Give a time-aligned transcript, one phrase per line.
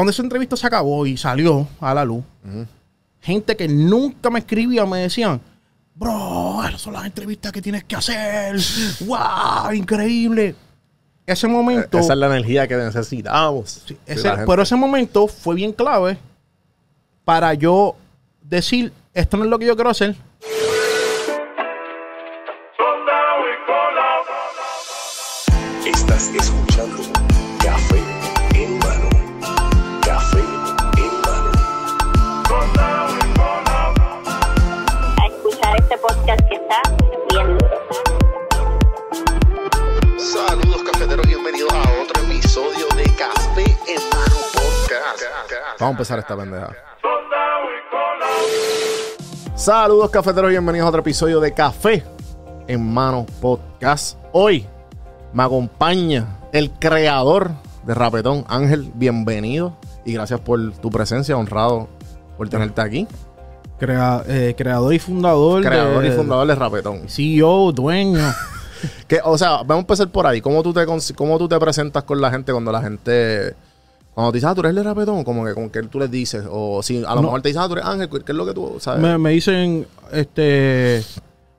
[0.00, 2.24] cuando esa entrevista se acabó y salió a la luz,
[3.20, 5.40] gente que nunca me escribía me decían,
[5.94, 8.56] bro, esas son las entrevistas que tienes que hacer.
[9.00, 9.74] ¡Wow!
[9.74, 10.54] Increíble.
[11.26, 11.98] Ese momento.
[11.98, 13.82] Esa es la energía que necesitamos.
[13.86, 16.16] Sí, ese- pero ese momento fue bien clave
[17.24, 17.94] para yo
[18.42, 20.16] decir, esto no es lo que yo quiero hacer.
[45.80, 46.70] Vamos a empezar esta pendeja.
[49.54, 52.04] Saludos cafeteros, bienvenidos a otro episodio de Café
[52.66, 54.18] en Mano Podcast.
[54.32, 54.66] Hoy
[55.32, 57.50] me acompaña el creador
[57.84, 61.88] de Rapetón, Ángel, bienvenido y gracias por tu presencia, honrado
[62.36, 63.06] por tenerte aquí.
[63.78, 65.62] Crea- eh, creador y fundador.
[65.62, 67.08] Creador de- y fundador de Rapetón.
[67.08, 68.20] CEO, dueño.
[69.06, 70.40] Que, o sea, vamos a empezar por ahí.
[70.40, 73.54] ¿Cómo tú te, cons- cómo tú te presentas con la gente cuando la gente...
[74.20, 76.44] Cuando te dicen, ah, tú eres de Rapetón, como que con que tú les dices,
[76.50, 77.22] o si a lo No.
[77.22, 79.00] mejor te dicen, ah, tú eres Ángel, ¿qué es lo que tú sabes?
[79.02, 81.02] me, me dicen, este.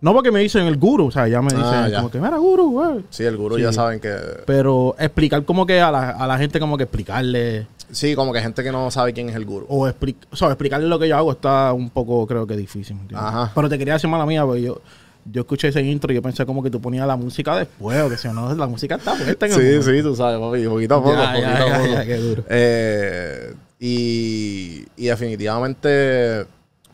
[0.02, 1.98] No porque me dicen el guru, o sea, ya me dicen Ah, ya.
[1.98, 3.06] como que, mira, guru, güey.
[3.12, 3.62] Sí, el gurú Sí.
[3.62, 4.12] ya saben que...
[4.48, 7.68] Pero explicar como que a la, a la gente, como que explicarle.
[7.92, 9.68] Sí, como que gente que no sabe quién es el gurú.
[9.70, 12.98] O, expli- o sea, explicarle lo que yo hago está un poco, creo que difícil.
[13.14, 13.52] Ajá.
[13.54, 14.82] Pero te quería decir mala mía, porque yo,
[15.26, 18.10] yo escuché ese intro y yo pensé como que tú ponías la música después, o
[18.10, 19.92] que si no, la música está puesta en el Sí, momento.
[19.92, 21.92] sí, tú sabes, papi, poquito a poco, Ya, poquito ya, a poco.
[21.94, 22.44] ya, qué duro.
[22.50, 26.46] Eh, y, y definitivamente,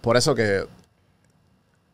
[0.01, 0.63] por eso que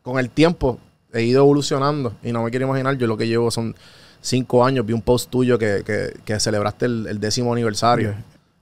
[0.02, 0.80] con el tiempo
[1.14, 3.76] he ido evolucionando y no me quiero imaginar, yo lo que llevo son
[4.22, 8.14] cinco años, vi un post tuyo que, que, que celebraste el, el décimo aniversario.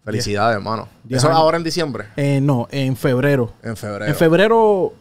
[0.04, 0.88] Felicidades, hermano.
[1.08, 3.54] Eso es ahora en diciembre, Eh, no, en febrero.
[3.62, 4.06] en febrero.
[4.08, 4.94] En febrero,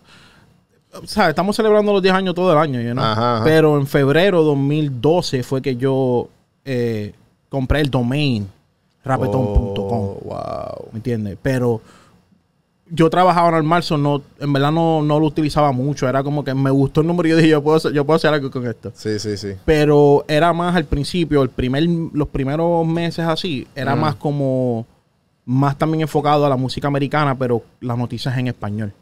[0.92, 3.04] o sea, estamos celebrando los 10 años todo el año, you know?
[3.04, 3.44] Ajá, ajá.
[3.44, 6.28] Pero en febrero 2012 fue que yo
[6.64, 7.14] eh,
[7.48, 8.48] compré el domain
[9.04, 9.76] rapeton.com.
[9.92, 10.88] Oh, wow.
[10.92, 11.38] ¿Me entiendes?
[11.40, 11.80] Pero
[12.92, 16.08] yo trabajaba normal, so no, en verdad no, no lo utilizaba mucho.
[16.08, 18.16] Era como que me gustó el número y yo dije, yo puedo, hacer- yo puedo
[18.16, 18.90] hacer algo con esto.
[18.94, 19.52] Sí, sí, sí.
[19.64, 24.86] Pero era más al principio, el primer, los primeros meses así, era más como,
[25.44, 28.92] más también enfocado a la música americana, pero las noticias en español.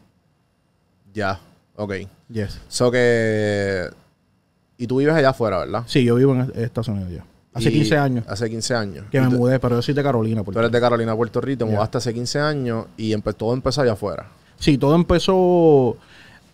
[1.13, 1.39] Ya,
[1.79, 1.93] ok.
[2.29, 2.59] Yes.
[2.67, 3.85] So que...
[4.77, 5.83] Y tú vives allá afuera, ¿verdad?
[5.87, 7.25] Sí, yo vivo en Estados Unidos ya.
[7.53, 9.05] Hace Y- 15 años Hace 15 años.
[9.11, 10.43] que me mudé, pero yo soy de Carolina.
[10.43, 11.75] Puerto Tú eres de Carolina, Puerto Rico, te Ya.
[11.75, 14.27] mudaste hace 15 años y empe- todo empezó allá afuera.
[14.57, 15.97] Sí, todo empezó.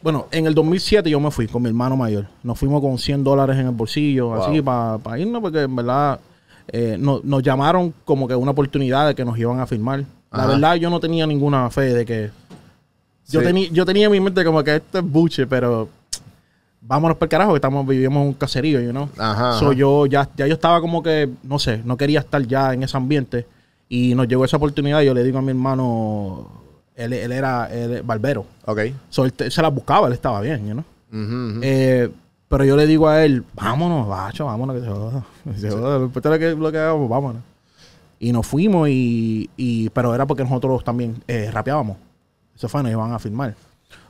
[0.02, 2.28] Bueno, en el 2007 yo me fui con mi hermano mayor.
[2.44, 4.44] Nos fuimos con 100 dólares en el bolsillo, Wow.
[4.44, 6.20] así, para irnos, porque en verdad
[6.68, 10.04] eh, no- nos llamaron como que una oportunidad de que nos iban a firmar.
[10.32, 12.32] La verdad, yo no tenía ninguna fe de que.
[13.30, 13.46] Yo, Sí.
[13.46, 15.90] tenía, yo tenía en mi mente como que esto es buche, pero
[16.82, 19.10] vámonos para el carajo, que estamos, vivimos en un caserío, you know?
[19.18, 19.74] Ajá, So, ajá.
[19.76, 22.96] yo ya, ya yo estaba como que, no sé, no quería estar ya en ese
[22.98, 23.48] ambiente.
[23.90, 25.02] Y nos llegó esa oportunidad.
[25.02, 26.48] Y yo le digo a mi hermano,
[26.96, 28.46] él, él era él barbero.
[28.66, 28.80] Ok.
[29.10, 30.84] So, él, él se la buscaba, él estaba bien, you know?
[31.64, 32.10] Eh,
[32.48, 35.26] pero yo le digo a él, vámonos, bacho, vámonos, que se joda.
[35.58, 37.42] Se joda, lo importante es que lo que hagamos, vámonos.
[38.20, 41.98] Y nos fuimos, y, y- pero era porque nosotros también eh, rapeábamos.
[42.56, 43.56] Eso fue, nos iban a filmar.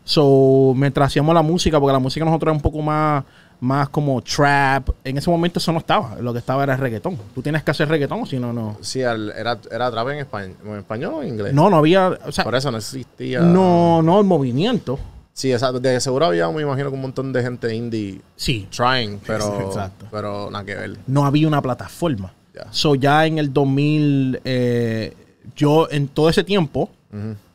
[0.04, 3.24] So, mientras hacíamos la música, porque la música nosotros era un poco más,
[3.60, 6.16] más como trap, en ese momento eso no estaba.
[6.22, 7.18] Lo que estaba era el reggaetón.
[7.34, 8.78] Tú tienes que hacer reggaetón, si no, no.
[8.82, 11.54] Sí, era, era trap en español, en español o en inglés.
[11.54, 13.40] No, no había, o sea, Por eso no existía.
[13.42, 15.00] no, no el movimiento.
[15.34, 15.80] Sí, exacto.
[15.80, 20.06] De seguro había, me imagino, que un montón de gente indie Sí, trying, pero, Exacto.
[20.12, 20.98] pero nada que ver.
[21.08, 22.32] no había una plataforma.
[22.54, 22.68] Ya.
[22.72, 25.14] So ya en el 2000, eh,
[25.56, 26.90] yo en todo ese tiempo.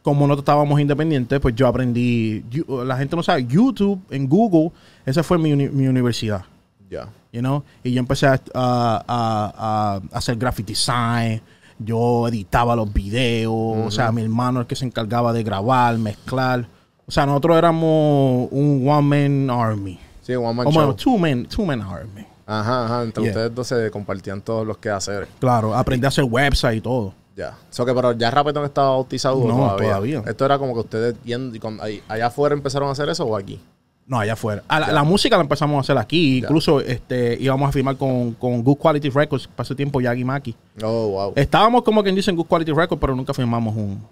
[0.03, 4.73] Como nosotros estábamos independientes, pues yo aprendí, la gente no sabe, YouTube en Google,
[5.05, 6.43] esa fue mi, uni- mi universidad,
[6.91, 7.09] Ya.
[7.33, 7.63] you know?
[7.85, 11.41] Y yo empecé a, a- a- a hacer graphic design,
[11.79, 13.53] yo editaba los videos,
[13.87, 16.67] o sea, mi hermano el que se encargaba de grabar, mezclar.
[17.07, 19.99] O sea, nosotros éramos un one-man army.
[20.23, 20.97] Sí, One Man O bueno, Show.
[21.17, 22.25] two-man two man army.
[22.47, 23.03] Ajá, ajá.
[23.05, 23.33] Entre Yeah.
[23.33, 25.29] ustedes dos se compartían todos los quehaceres.
[25.41, 27.15] Claro, aprendí a hacer website y todo.
[27.41, 27.57] Ya.
[27.71, 29.89] So que, pero ya Rapetón estaba bautizado No, todavía.
[29.89, 30.23] todavía.
[30.27, 33.25] Esto era como que ustedes yendo y con- ahí- allá afuera empezaron a hacer eso
[33.25, 33.59] o aquí.
[34.07, 34.63] No, allá afuera.
[34.69, 36.41] A la, la música la empezamos a hacer aquí.
[36.41, 36.47] Ya.
[36.47, 39.49] Incluso este, íbamos a firmar con, con Good Quality Records.
[39.57, 40.55] Ese tiempo, Yagi Maki.
[40.83, 41.33] Oh, wow.
[41.37, 44.05] Estábamos como quien dice en Good Quality Records, pero nunca firmamos un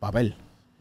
[0.00, 0.34] papel.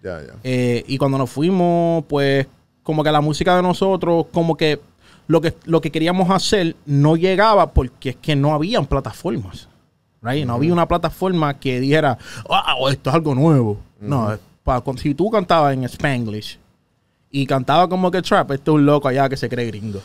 [0.04, 0.34] Ya, ya.
[0.44, 2.48] Eh, y cuando nos fuimos, pues,
[2.82, 4.80] como que la música de nosotros, como que
[5.28, 9.70] lo que, lo que queríamos hacer no llegaba porque es que no habían plataformas.
[10.22, 10.46] Right?
[10.46, 13.78] No había una plataforma que dijera, wow, esto es algo nuevo.
[14.00, 16.58] No, es pa- con- si tú cantabas en Spanglish
[17.30, 20.02] y cantaba como que trap, este es un loco allá que se cree gringo.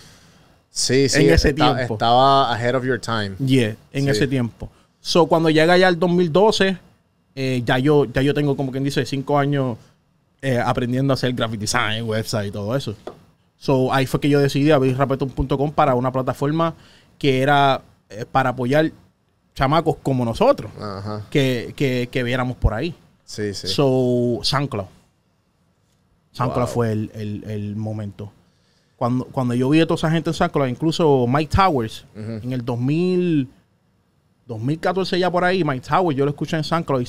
[0.70, 1.22] Sí, sí.
[1.26, 1.94] En ese tiempo.
[1.94, 3.32] Estaba ahead of your time.
[3.38, 4.10] Yeah, en Sí.
[4.10, 4.68] ese tiempo.
[5.00, 6.78] So, cuando llega ya el 2012,
[7.34, 9.76] eh, ya, yo, ya yo tengo como quien dice cinco años
[10.42, 12.94] eh, aprendiendo a hacer graphic design, website y todo eso.
[13.58, 16.74] So, ahí fue que yo decidí abrir rapeton.com para una plataforma
[17.18, 17.80] que era
[18.10, 18.92] eh, para apoyar
[19.56, 21.22] chamacos como nosotros, Ajá.
[21.30, 22.94] que, que, que viéramos por ahí.
[23.24, 23.66] Sí, sí.
[23.66, 24.86] So, SoundCloud.
[26.32, 26.72] SoundCloud Wow.
[26.74, 28.30] fue el, el- el momento.
[28.96, 32.64] Cuando, cuando yo vi a toda esa gente en SoundCloud, incluso Mike Towers, en el
[32.64, 33.48] 2000,
[34.46, 37.00] 2014 ya por ahí, Mike Towers, yo lo escuché en SoundCloud.
[37.02, 37.06] y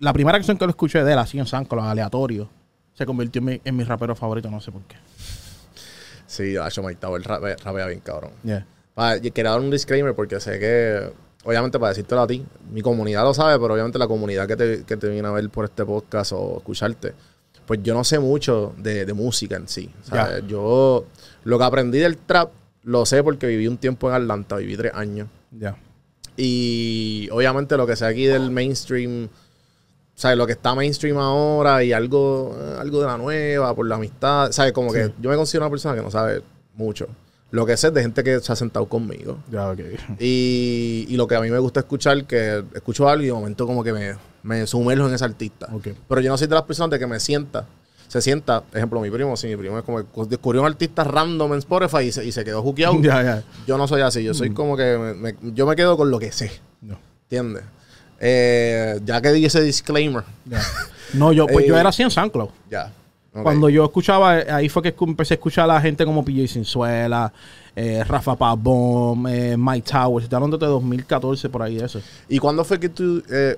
[0.00, 2.48] la primera canción que lo escuché de él, así en SoundCloud, aleatorio,
[2.94, 4.96] se convirtió en mi, en mi rapero favorito, no sé por qué.
[6.26, 8.32] Sí, Acho Mike Tower rapea, rapea bien, cabrón.
[8.42, 8.66] Yeah.
[9.32, 11.12] Quería dar un disclaimer porque sé que,
[11.46, 14.84] obviamente, para decírtelo a ti, mi comunidad lo sabe, pero obviamente la comunidad que te,
[14.84, 17.14] que te viene a ver por este podcast o escucharte,
[17.64, 19.88] pues yo no sé mucho de, de música en sí.
[20.02, 20.44] ¿sabes?
[20.48, 21.06] Yo
[21.44, 22.50] lo que aprendí del trap
[22.82, 25.28] lo sé porque viví un tiempo en Atlanta, viví tres años.
[25.52, 25.76] Ya.
[26.36, 29.28] Y obviamente lo que sé aquí del mainstream,
[30.14, 30.36] ¿sabes?
[30.36, 34.50] Lo que está mainstream ahora y algo, eh, algo de la nueva, por la amistad,
[34.50, 34.72] ¿sabes?
[34.72, 36.42] Como que yo me considero una persona que no sabe
[36.74, 37.08] mucho.
[37.56, 39.38] Lo que sé es de gente que se ha sentado conmigo.
[39.50, 39.74] Ya.
[40.20, 43.66] Y, y lo que a mí me gusta escuchar, que escucho algo y de momento
[43.66, 45.66] como que me, me sumerjo en ese artista.
[46.08, 47.66] Pero yo no soy de las personas de que me sienta.
[48.08, 51.54] Se sienta, ejemplo, mi primo, si mi primo es como que descubrió un artista random
[51.54, 52.94] en Spotify y se, y se quedó juqueado.
[53.66, 56.18] Yo no soy así, yo soy como que me- me- yo me quedo con lo
[56.20, 56.96] que sé, No.
[57.22, 57.64] ¿entiendes?
[58.20, 60.22] Eh, ya que di ese disclaimer.
[61.14, 62.50] No, yo, pues Eh, yo era así en SoundCloud.
[62.70, 62.92] ya.
[63.42, 66.46] Cuando yo escuchaba, eh, ahí fue que empecé a escuchar a la gente como PJ
[66.48, 67.32] Sinzuela,
[67.74, 70.24] eh, Rafa Pavón, eh, Mike Towers.
[70.24, 72.00] Estoy hablando de 2014 por ahí, eso.
[72.28, 73.56] ¿Y cuándo fue que tú, eh,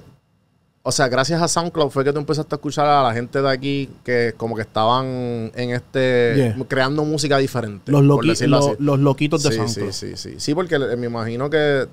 [0.83, 3.49] o sea, gracias a SoundCloud fue que tú empezaste a escuchar a la gente de
[3.51, 5.07] aquí que como que estaban
[5.55, 6.57] en este, Yeah.
[6.67, 7.93] creando música diferente?
[7.93, 9.93] Los, loqui- lo- loquitos de sí, SoundCloud.
[9.93, 10.35] sí, sí, sí.
[10.39, 11.87] Sí, porque me imagino que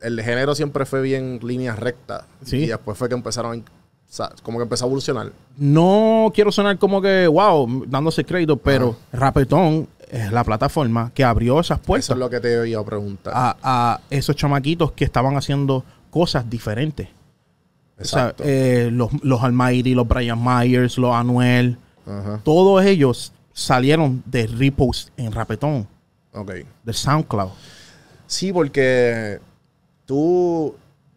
[0.00, 2.26] el género siempre fue bien línea recta.
[2.44, 2.58] Sí.
[2.58, 3.62] Y después fue que empezaron, o
[4.10, 5.32] sea, como que empezó a evolucionar.
[5.56, 11.60] No quiero sonar como que, wow, dándose crédito, pero Rapetón es la plataforma que abrió
[11.60, 13.32] esas Eso puertas es lo que te iba a preguntar.
[13.36, 17.08] a, a esos chamaquitos que estaban haciendo cosas diferentes.
[18.00, 18.44] O sea, Exacto.
[18.46, 21.76] eh, los, los Almighty, los Brian Myers, los Anuel,
[22.06, 22.40] Ajá.
[22.44, 25.86] todos ellos salieron de repost en Rapetón,
[26.32, 26.52] Ok.
[26.84, 27.50] de SoundCloud.
[28.26, 29.40] Sí, porque
[30.06, 30.74] tú,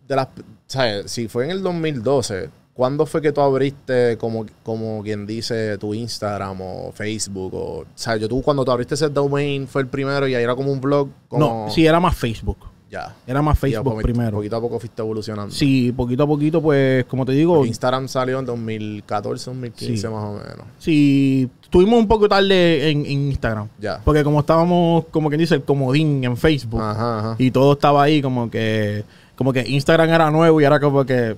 [0.07, 0.27] de las,
[0.67, 1.11] ¿sabes?
[1.11, 2.49] Si fue en el 2012,
[2.81, 7.53] ¿cuándo fue que tú abriste, como, como quien dice, tu Instagram o Facebook?
[7.53, 8.21] O, ¿sabes?
[8.21, 10.81] Yo tú cuando tú abriste ese domain fue el primero y ahí era como un
[10.81, 11.09] blog.
[11.27, 12.57] Como, No, sí, era más Facebook.
[12.89, 13.15] Ya.
[13.27, 14.37] Era más Facebook primero.
[14.37, 15.53] Poquito a poco fuiste evolucionando.
[15.53, 20.07] Sí, poquito a poquito, pues, como te digo, Porque Instagram salió en 2014, 2015 Sí.
[20.07, 20.65] más o menos.
[20.79, 23.67] sí, estuvimos un poco tarde en, en Instagram.
[23.79, 24.01] Ya.
[24.03, 26.81] Porque como estábamos, como quien dice, el comodín en Facebook.
[26.81, 27.35] Ajá, ajá.
[27.37, 29.03] Y todo estaba ahí como que,
[29.35, 31.37] como que Instagram era nuevo y ahora como que,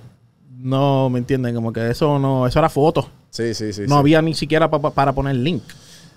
[0.64, 1.54] no, ¿me entienden?
[1.54, 3.06] Como que eso no, eso era fotos.
[3.30, 3.82] Sí, sí, sí.
[3.82, 3.94] no sí.
[3.94, 5.62] había ni siquiera pa- pa- para poner link.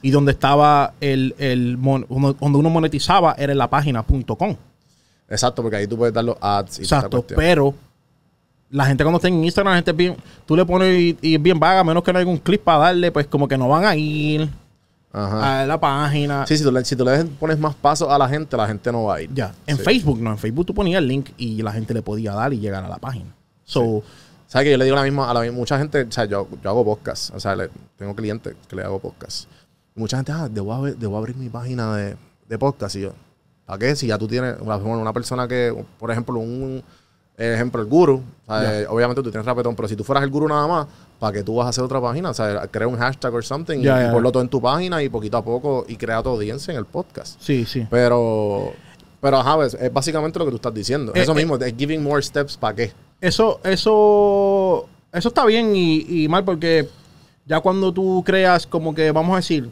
[0.02, 4.56] Y donde estaba el, el donde uno monetizaba era en la página .com.
[5.30, 7.74] Exacto, porque ahí tú puedes dar los ads y Exacto, pero
[8.70, 11.36] la gente cuando está en Instagram, la gente es bien, tú le pones y, y
[11.36, 13.58] es bien vaga, a menos que no haya un clip para darle, pues como que
[13.58, 14.48] no van a ir
[15.12, 15.62] Ajá.
[15.62, 16.46] a la página.
[16.46, 18.92] Sí, si tú, le, si tú le pones más pasos a la gente, la gente
[18.92, 19.34] no va a ir.
[19.34, 19.84] Ya, en Sí.
[19.84, 22.60] Facebook no, en Facebook tú ponías el link y la gente le podía dar y
[22.60, 23.34] llegar a la página.
[23.66, 24.04] So,
[24.48, 26.48] ¿Sabes que yo le digo la misma a la misma, mucha gente, o sea, yo,
[26.64, 29.50] yo hago podcast, o sea, le- tengo clientes que le hago podcast.
[29.96, 32.16] Y mucha gente, ah, debo, abrir- debo abrir mi página de,
[32.48, 32.96] de podcast.
[32.96, 33.14] Y yo,
[33.66, 33.96] ¿para qué?
[33.96, 36.82] Si ya tú tienes una, bueno, una persona que, por ejemplo, un
[37.38, 40.66] ejemplo, el guru, eh, obviamente tú tienes rapetón, pero si tú fueras el guru nada
[40.66, 40.88] más,
[41.20, 42.30] ¿para qué tú vas a hacer otra página?
[42.32, 45.38] O sea, crea un hashtag o something y, ponlo todo en tu página y poquito
[45.38, 47.40] a poco y crea tu audiencia en el podcast.
[47.42, 47.86] sí, sí.
[47.92, 48.72] Pero,
[49.22, 51.12] pero ajá, es, es básicamente lo que tú estás diciendo.
[51.14, 51.36] Eh, Eso eh.
[51.36, 52.94] mismo, es giving more steps, ¿para qué?
[53.20, 56.88] Eso, eso, eso está bien y, y mal porque
[57.46, 59.72] ya cuando tú creas como que, vamos a decir,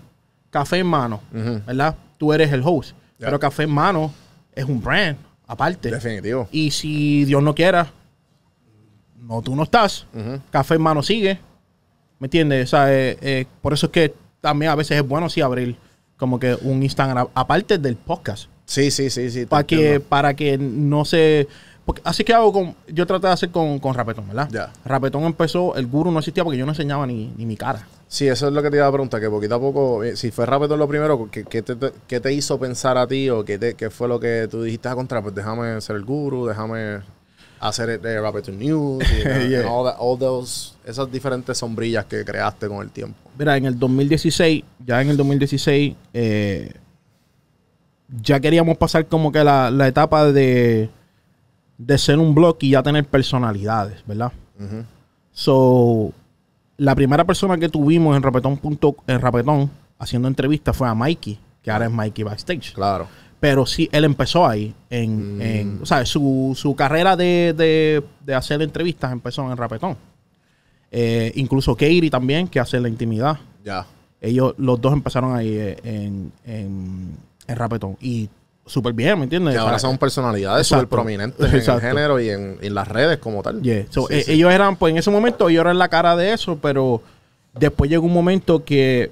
[0.55, 1.19] café en mano.
[1.31, 1.95] ¿verdad?
[2.17, 2.95] Tú eres el host.
[3.17, 4.13] Pero café en mano
[4.53, 5.91] es un brand aparte.
[5.91, 6.47] Definitivo.
[6.51, 7.91] Y si Dios no quiera,
[9.19, 10.07] no, tú no estás.
[10.51, 11.39] Café en mano sigue.
[12.19, 12.69] ¿Me entiendes?
[12.69, 15.75] O sea, eh, eh, por eso es que también a veces es bueno sí abrir
[16.15, 18.49] como que un Instagram aparte del podcast.
[18.65, 19.45] Sí, sí, sí, sí.
[19.45, 21.49] Para que, para que no se.
[21.86, 22.75] Porque así que hago con.
[22.88, 24.50] Yo traté de hacer con, con Rapetón, ¿verdad?
[24.51, 24.72] Ya.
[24.86, 27.88] Rapetón empezó, el guru no existía porque yo no enseñaba ni, ni mi cara.
[28.08, 30.32] Sí, eso es lo que te iba a preguntar, que poquito a poco, eh, si
[30.32, 31.75] fue rápido lo primero, ¿qué, qué te,
[32.08, 34.88] qué te hizo pensar a ti o qué, te- qué fue lo que tú dijiste
[34.89, 35.22] a contra?
[35.22, 37.01] Pues déjame ser el guru, déjame
[37.60, 39.60] hacer eh, Rapid News y Yeah.
[39.62, 43.15] and all, that- all those, esas diferentes sombrillas que creaste con el tiempo.
[43.38, 46.72] Mira, en el 2016, ya en el 2016, eh,
[48.22, 50.89] ya queríamos pasar como que la, la etapa de,
[51.77, 54.32] de ser un blog y ya tener personalidades, ¿verdad?
[55.32, 56.13] So,
[56.77, 61.38] la primera persona que tuvimos en Rapetón, punto- en Rapetón haciendo entrevistas fue a Mikey,
[61.62, 62.74] que ahora es Mikey Backstage.
[62.74, 63.08] Claro.
[63.39, 64.74] Pero sí, él empezó ahí.
[64.89, 65.41] En, Mm.
[65.41, 69.98] en- o sea, su, su carrera de, de- de hacer entrevistas empezó en Rapetón.
[70.91, 73.38] Eh, incluso Katie también, que hace la intimidad.
[73.63, 73.86] Ya.
[74.22, 77.12] Ellos, los dos empezaron ahí eh, en, en,
[77.48, 77.98] en Rapetón.
[78.00, 78.29] Y
[78.65, 79.53] súper bien, ¿me entiendes?
[79.53, 83.43] Que ahora son personalidades súper prominentes en el género y en, en las redes como
[83.43, 83.62] tal.
[83.62, 83.86] Yeah.
[83.89, 84.31] So, Sí, eh, sí.
[84.34, 87.01] Ellos eran, pues en ese momento, ellos eran la cara de eso, pero
[87.53, 89.12] después llegó un momento que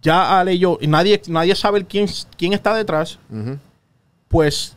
[0.00, 2.06] ya al ellos, y nadie, nadie sabe quién,
[2.36, 3.18] quién está detrás,
[4.28, 4.74] pues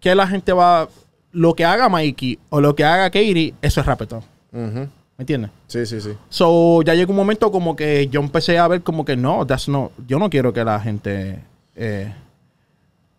[0.00, 0.88] que la gente va,
[1.30, 4.22] lo que haga Mikey o lo que haga Katie, eso es rapetón.
[4.50, 5.50] ¿Me entiendes?
[5.66, 6.10] Sí, sí, sí.
[6.28, 9.68] So, ya llegó un momento como que yo empecé a ver como que no, that's
[9.68, 11.38] no, yo no quiero que la gente,
[11.76, 12.12] eh,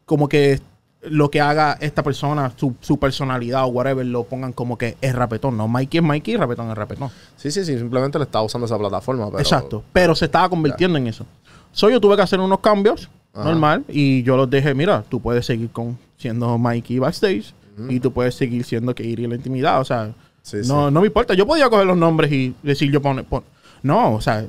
[0.06, 0.60] como que
[1.02, 5.14] lo que haga esta persona, su, su personalidad o whatever, lo pongan como que es
[5.14, 5.58] rapetón.
[5.58, 7.10] No, Mikey es Mikey, rapetón es rapetón.
[7.36, 7.78] Sí, sí, sí.
[7.78, 9.26] Simplemente le estaba usando esa plataforma.
[9.28, 9.84] Pero, Exacto.
[9.92, 11.26] Pero se estaba convirtiendo en eso.
[11.74, 13.44] So, yo tuve que hacer unos cambios, Ajá.
[13.46, 17.54] normal, y yo los dejé, mira, tú puedes seguir con siendo Mikey backstage
[17.90, 19.82] y tú puedes seguir siendo Katie en la intimidad.
[19.82, 20.94] O sea, Sí, no, sí.
[20.94, 21.34] no me importa.
[21.34, 23.44] Yo podía coger los nombres y decir yo pone, pon-
[23.82, 24.46] No, o sea,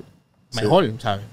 [0.55, 1.25] mejor, ¿sabes?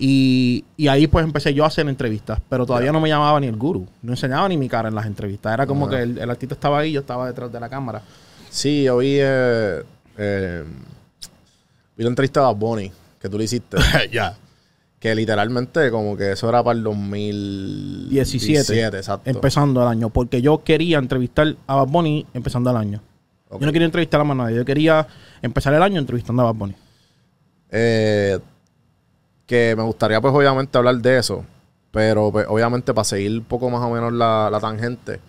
[0.00, 3.48] Y, y ahí pues empecé yo a hacer entrevistas, pero todavía no me llamaba ni
[3.48, 3.86] el guru.
[4.02, 5.52] No enseñaba ni mi cara en las entrevistas.
[5.52, 5.96] Era como Ajá.
[5.96, 8.02] que el, el artista estaba ahí, yo estaba detrás de la cámara.
[8.50, 9.82] Sí, yo vi, eh,
[10.16, 10.64] eh,
[11.96, 13.76] vi la entrevista Bad Bunny que tú le hiciste.
[14.12, 14.36] ya.
[14.98, 18.72] que literalmente como que eso era para el 2017.
[18.72, 18.96] 17.
[18.96, 19.30] exacto.
[19.30, 20.10] Empezando el año.
[20.10, 23.00] Porque yo quería entrevistar a Bad Bunny empezando el año.
[23.50, 24.56] Yo no quería entrevistar a más nadie.
[24.56, 25.06] Yo quería
[25.40, 26.74] empezar el año entrevistando a Bad Bunny.
[27.70, 28.38] Eh,
[29.48, 31.44] que me gustaría pues obviamente hablar de eso,
[31.90, 35.20] pero pues, obviamente para seguir un poco más o menos la, la tangente,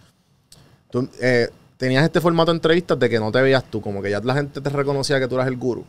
[0.92, 4.12] tú eh, tenías este formato de entrevistas de que no te veías tú, como que
[4.12, 5.86] ya la gente te reconocía que tú eras el guru.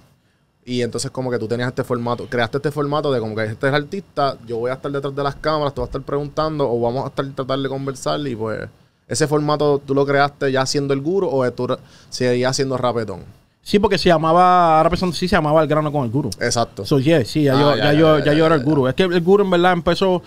[0.64, 3.66] Y entonces como que tú tenías este formato, creaste este formato de como que este
[3.66, 6.70] es artista, yo voy a estar detrás de las cámaras, tú vas a estar preguntando
[6.70, 8.68] o vamos a estar tratar de conversar y pues
[9.08, 11.76] ese formato tú lo creaste ya siendo el guru o tú
[12.10, 13.24] seguías siendo rapetón.
[13.62, 16.30] Sí, porque se llamaba, ahora pensando, sí se llamaba El Grano con el Guru.
[16.40, 16.84] Exacto.
[16.84, 18.88] So, yeah, sí, ya, Ah, yo, ya, yo, ya, yo era el Guru.
[18.88, 20.22] Es que el Guru en verdad empezó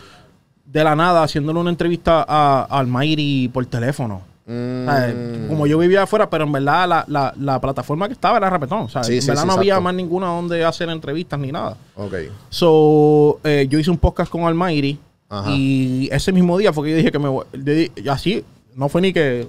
[0.66, 4.22] de la nada haciéndole una entrevista a, Mayri por teléfono.
[4.46, 5.48] Mm.
[5.48, 8.82] Como yo vivía afuera, pero en verdad la, la, la plataforma que estaba era Rapetón.
[8.82, 11.52] O sea, Sí, en sí, verdad sí, no había más ninguna donde hacer entrevistas ni
[11.52, 11.78] nada.
[11.96, 12.14] Ok.
[12.50, 15.00] So, eh, yo hice un podcast con Almighty
[15.30, 15.50] Ajá.
[15.52, 17.46] y ese mismo día fue que yo dije que me voy.
[18.10, 18.44] así,
[18.76, 19.48] no fue ni que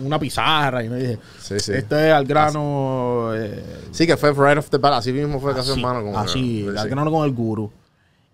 [0.00, 1.72] una pizarra y no dije, Sí, sí.
[1.72, 3.30] este es al grano.
[3.34, 3.62] eh,
[3.92, 4.94] Sí, que fue right off the bat.
[4.94, 6.02] Así mismo fue casi hermano.
[6.02, 7.70] Como así, que- al grano con el guru.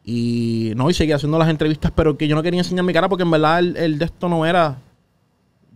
[0.05, 3.09] Y no, y seguí haciendo las entrevistas, pero que yo no quería enseñar mi cara
[3.09, 4.77] porque en verdad el, el de esto no era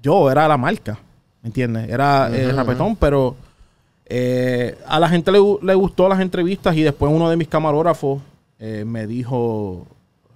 [0.02, 0.99] yo, era la marca.
[1.43, 1.88] ¿Me entiendes?
[1.88, 3.37] Era Ujú, rapetón, pero
[4.07, 8.21] eh, a la gente le, le gustó las entrevistas y después uno de mis camarógrafos
[8.59, 9.87] eh, me dijo,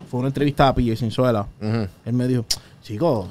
[0.09, 1.47] fue una entrevista a PJ Sinzuela.
[1.61, 2.45] Él me dijo,
[2.83, 3.26] chico,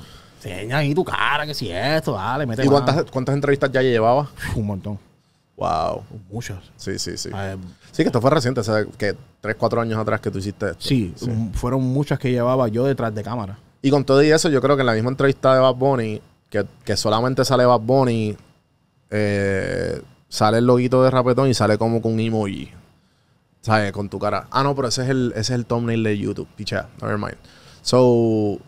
[0.48, 2.84] enseña ahí tu cara, que si esto, dale, mete ¿Y mano".
[2.86, 4.30] cuántas, cuántas entrevistas ya llevaba?
[4.56, 5.00] Un montón.
[5.58, 6.04] Wow.
[6.32, 6.60] Muchas.
[6.78, 7.30] Sí, sí, sí.
[7.36, 7.58] Eh,
[7.92, 10.68] Sí, que esto fue reciente, o sea, que 3, 4 años atrás que tú hiciste
[10.72, 10.78] esto.
[10.80, 11.14] sí,
[11.54, 13.58] fueron muchas que llevaba yo detrás de cámara.
[13.82, 16.22] Y con todo y eso, yo creo que en la misma entrevista de Bad Bunny,
[16.50, 18.38] que, que solamente sale Bad Bunny,
[19.10, 22.70] eh, sale el loguito de Rapetón y sale como con un emoji.
[23.62, 23.92] ¿Sabes?
[23.92, 24.48] Con tu cara.
[24.52, 26.48] Ah, no, pero ese es el, ese es el thumbnail de YouTube.
[26.56, 27.36] Picha, never mind.
[27.82, 28.60] So,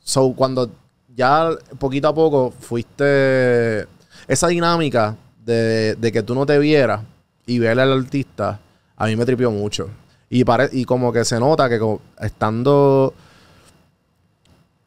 [0.00, 0.70] so, cuando
[1.16, 3.86] ya poquito a poco fuiste.
[4.26, 7.02] Esa dinámica de, de que tú no te vieras
[7.46, 8.58] y ver al artista,
[8.96, 9.90] a mí me tripió mucho.
[10.30, 13.12] Y, pare- y como que se nota que como estando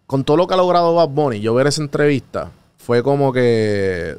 [0.06, 4.18] con todo lo que ha logrado Bad Bunny, yo ver esa entrevista fue como que.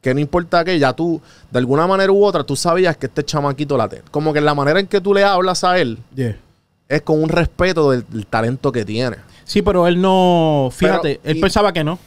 [0.00, 1.20] Que no importa que ya tú,
[1.50, 4.04] de alguna manera u otra, tú sabías que este chamaquito la tiene.
[4.10, 6.36] Como que la manera en que tú le hablas a él Yeah.
[6.88, 9.18] es con un respeto del, del talento que tiene.
[9.44, 10.70] Sí, pero él no.
[10.72, 11.98] Fíjate, Pero, él y- pensaba que no.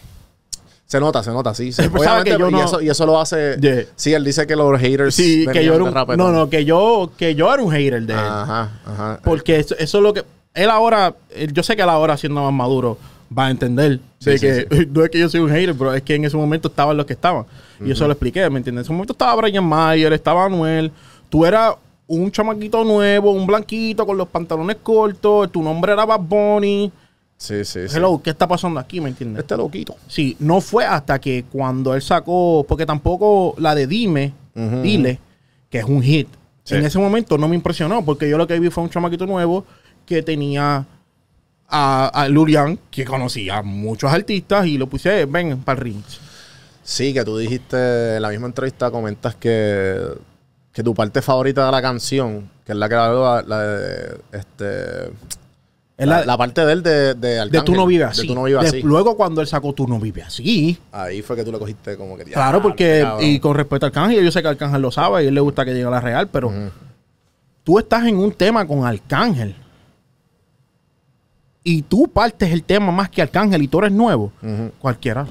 [0.86, 1.72] Se nota, se nota, sí.
[1.76, 3.58] pensaba que yo y, eso, y eso lo hace.
[3.60, 3.86] Yeah.
[3.96, 5.16] Sí, él dice que los haters.
[5.16, 6.18] Sí, que yo era un.
[6.18, 8.20] No, no, que yo, que yo era un hater de él.
[8.20, 9.20] Ajá, ajá.
[9.24, 10.24] Porque eso, eso es lo que.
[10.54, 11.16] Él ahora.
[11.52, 13.00] yo sé que él ahora, siendo más maduro,
[13.36, 14.00] va a entender.
[14.20, 16.26] de Sí, que sí, no es que yo soy un hater, pero es que en
[16.26, 17.46] ese momento estaban los que estaban.
[17.84, 18.84] Y eso lo expliqué, ¿me entiendes?
[18.84, 20.92] En ese momento estaba Brian Mayer, estaba Anuel.
[21.30, 21.76] Tú eras
[22.08, 25.52] un chamaquito nuevo, un blanquito con los pantalones cortos.
[25.52, 26.92] Tu nombre era Bad Bunny.
[27.38, 27.98] Sí, sí, sí.
[27.98, 29.02] Hello, ¿qué está pasando aquí?
[29.02, 29.42] ¿Me entiendes?
[29.42, 29.96] Este loquito.
[30.08, 35.20] Sí, no fue hasta que cuando él sacó, porque tampoco la de Dime, Dile,
[35.70, 36.30] que es un hit,
[36.64, 36.74] Sí.
[36.76, 39.66] en ese momento no me impresionó, porque yo lo que vi fue un chamaquito nuevo
[40.06, 40.86] que tenía
[41.68, 46.02] a, a Lulian, que conocía a muchos artistas, y lo puse, ven, para el ring.
[46.84, 50.00] Sí, que tú dijiste en la misma entrevista, comentas que,
[50.72, 55.04] que tu parte favorita de la canción, que es la que la, la de este
[55.06, 55.12] Es
[55.98, 58.22] la, la- la parte de él de, de de Tú no vives así.
[58.24, 58.82] De tú no vives así.
[58.82, 62.18] Luego cuando él sacó Tú no vives así, Ahí fue que tú le cogiste como
[62.18, 63.26] que claro, "Diablo, porque, cabrón".
[63.26, 65.42] y con respecto a Arcángel, yo sé que Arcángel lo sabe y a él le
[65.42, 66.52] gusta que llegue a la real, pero
[67.64, 69.56] tú estás en un tema con Arcángel.
[71.64, 74.32] Y tú partes el tema más que Arcángel y tú eres nuevo.
[74.80, 75.26] Cualquiera.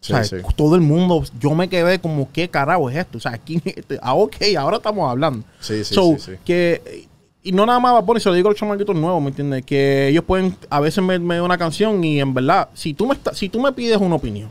[0.00, 0.36] Sí, o sea, sí.
[0.54, 3.18] todo el mundo, yo me quedé como, ¿qué carajo es esto?
[3.18, 3.98] O sea, ¿quién es este?
[4.00, 5.44] Ah, ok, ahora estamos hablando.
[5.58, 6.32] Sí, sí, So, sí, sí.
[6.44, 7.08] que,
[7.48, 9.64] y no nada más a poner, se lo digo a los chamaquitos nuevos, ¿me entiendes?
[9.64, 13.14] Que ellos pueden, a veces me, me una canción y en verdad, si tú me,
[13.14, 14.50] está- si tú me pides una opinión,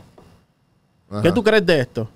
[1.22, 2.08] ¿qué tú crees de esto?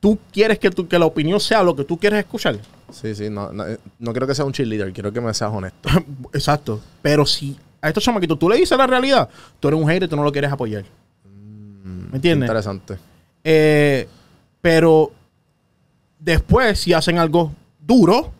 [0.00, 2.58] ¿Tú quieres que, tu, que la opinión sea lo que tú quieres escuchar?
[2.90, 5.50] Sí, sí, no, no, eh, no quiero que sea un cheerleader, quiero que me seas
[5.52, 5.88] honesto.
[6.34, 6.80] Exacto.
[7.02, 9.28] Pero si a estos chamaquitos tú le dices la realidad,
[9.60, 10.84] tú eres un hater y tú no lo quieres apoyar.
[11.84, 12.46] ¿Me entiendes?
[12.46, 12.98] Interesante.
[13.42, 14.06] Eh,
[14.60, 15.10] pero
[16.18, 18.30] después, si hacen algo duro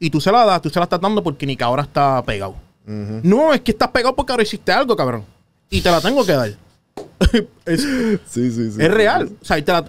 [0.00, 2.20] y tú se la das, tú se la estás dando porque ni que ahora está
[2.24, 2.54] pegado.
[2.86, 5.24] No, es que estás pegado porque ahora hiciste algo, cabrón.
[5.68, 6.48] Y te la tengo que dar.
[7.66, 7.82] es,
[8.26, 8.82] Sí, sí, sí.
[8.82, 9.30] es real.
[9.40, 9.84] O sea, y te la-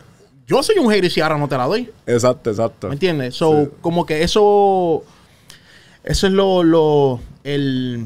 [0.45, 1.89] yo soy un hater si ahora no te la doy.
[2.05, 2.87] Exacto, exacto.
[2.89, 3.33] ¿Me entiendes?
[3.35, 3.69] So, Sí.
[3.81, 5.03] como que eso.
[6.03, 6.61] Eso es lo.
[6.63, 8.05] lo el,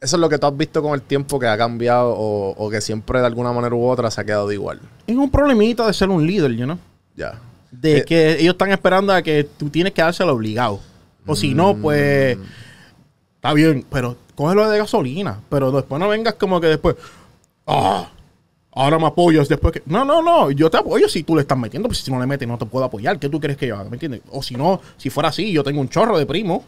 [0.00, 2.68] Eso es lo que tú has visto con el tiempo que ha cambiado o, o
[2.70, 4.80] que siempre de alguna manera u otra se ha quedado igual.
[5.06, 6.78] es un problemita de ser un líder, you know?
[7.14, 7.40] Ya.
[7.70, 10.80] De Eh, que ellos están esperando a que tú tienes que dárselo obligado.
[11.26, 12.38] O si no, pues.
[13.36, 15.40] Está bien, pero cógelo de gasolina.
[15.48, 16.96] Pero después no vengas como que después.
[17.66, 18.08] Ah,
[18.72, 19.82] ahora me apoyas después que.
[19.86, 20.50] No, no, no.
[20.50, 21.88] Yo te apoyo si tú le estás metiendo.
[21.88, 23.18] Pues si no le metes, no te puedo apoyar.
[23.18, 23.90] ¿Qué tú crees que yo haga?
[23.90, 24.22] ¿Me entiendes?
[24.30, 26.62] O si no, si fuera así, yo tengo un chorro de primos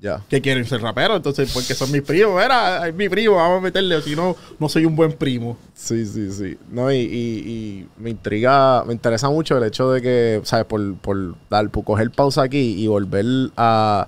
[0.00, 0.22] Ya.
[0.28, 1.16] que quieren ser raperos.
[1.16, 2.40] Entonces, porque son mis primos.
[2.42, 3.96] Era, es mi primo, vamos a meterle.
[3.96, 5.56] O si no, no soy un buen primo.
[5.74, 6.56] Sí, sí, sí.
[6.70, 7.08] No, y, y-
[7.48, 10.66] y me intriga, me interesa mucho el hecho de que, ¿sabes?
[10.66, 13.24] Por, por dar, por coger pausa aquí y volver
[13.56, 14.06] a,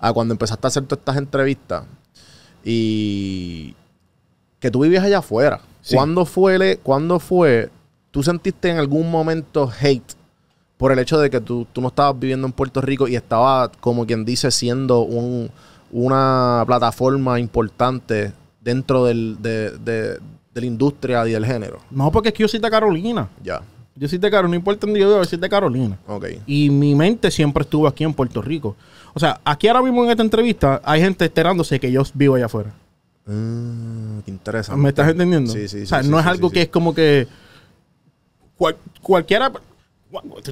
[0.00, 1.84] a cuando empezaste a hacer todas estas entrevistas
[2.64, 3.74] y
[4.58, 5.60] que tú vivías allá afuera.
[5.82, 5.94] Sí.
[5.94, 7.70] ¿Cuándo fue, le- ¿Cuándo fue,
[8.10, 10.14] tú sentiste en algún momento hate
[10.76, 13.70] por el hecho de que tú, tú no estabas viviendo en Puerto Rico y estaba,
[13.80, 15.50] como quien dice, siendo un,
[15.90, 20.18] una plataforma importante dentro del, de, de-
[20.54, 21.78] de la industria y del género?
[21.90, 23.28] No, porque es que yo soy de Carolina.
[23.44, 23.60] Ya.
[23.94, 24.50] Yo soy de Carolina.
[24.52, 25.98] No importa donde yo vivo, yo soy de Carolina.
[26.06, 26.26] Ok.
[26.46, 28.74] Y mi mente siempre estuvo aquí en Puerto Rico.
[29.12, 32.46] O sea, aquí ahora mismo en esta entrevista hay gente enterándose que yo vivo allá
[32.46, 32.72] afuera.
[33.26, 34.80] Mm, qué interesante.
[34.80, 35.52] ¿Me estás entendiendo?
[35.52, 36.64] Sí, sí, O sea, sí, no sí, es sí, algo sí, que sí.
[36.64, 37.28] es como que
[38.56, 39.52] cual- cualquiera...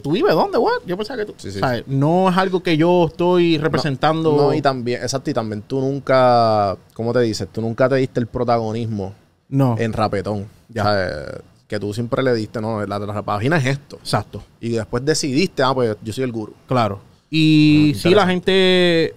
[0.02, 0.82] ¿Tú vives dónde, what?
[0.86, 1.34] Yo pensaba que tú...
[1.36, 4.36] Sí, sí, no es algo que yo estoy representando...
[4.36, 7.48] No, y también, exacto, y también tú nunca, ¿cómo te dices?
[7.52, 9.14] Tú nunca te diste el protagonismo
[9.48, 10.46] No, en rapetón.
[10.68, 11.40] Ya.
[11.66, 13.96] Que tú siempre le diste, no, la, la página es esto.
[13.96, 14.42] exacto.
[14.60, 16.52] Y después decidiste, ah, pues yo soy el gurú.
[16.68, 17.00] Claro.
[17.30, 19.14] Y Mm, sí, la gente.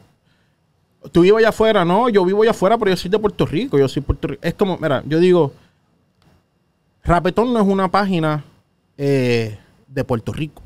[1.11, 2.09] Tú vives allá afuera, ¿no?
[2.09, 3.77] Yo vivo allá afuera, pero yo soy de Puerto Rico.
[3.77, 4.41] Yo soy Puerto Rico.
[4.43, 5.53] Es como, mira, yo digo.
[7.03, 8.43] Rapetón no es una página
[8.97, 9.57] eh,
[9.97, 10.61] de Puerto Rico.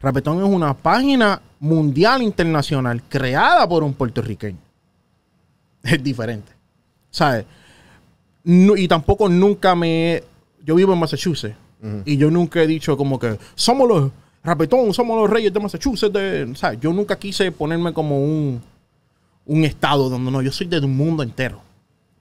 [0.00, 4.58] Rapetón es una página mundial internacional creada por un puertorriqueño.
[5.82, 6.50] Es diferente.
[7.10, 7.44] ¿Sabes?
[8.44, 10.22] No- y tampoco nunca me.
[10.64, 11.56] Yo vivo en Massachusetts.
[12.06, 14.10] Y yo nunca he dicho como que somos los
[14.42, 16.10] rapetón, somos los reyes de Massachusetts.
[16.14, 18.62] De, sea, yo nunca quise ponerme como un,
[19.44, 21.60] un estado donde no, yo soy del mundo entero.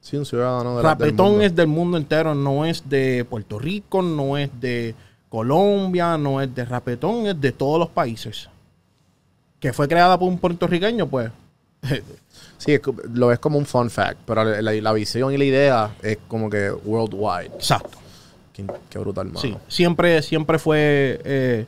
[0.01, 1.43] Sí, un ciudadano de la- del Rapetón mundo.
[1.45, 4.95] es del mundo entero, no es de Puerto Rico, no es de
[5.34, 8.48] Colombia, no es de Rapetón, es de todos los países.
[9.60, 11.32] Que fue creada por un puertorriqueño, pues.
[12.60, 16.17] Sí, es lo ves como un fun fact, pero la, visión y la idea es
[16.30, 17.52] como que worldwide.
[17.56, 17.98] Exacto.
[18.54, 19.39] Qué, qué brutal, mano.
[19.39, 21.65] Sí, siempre, siempre fue eh,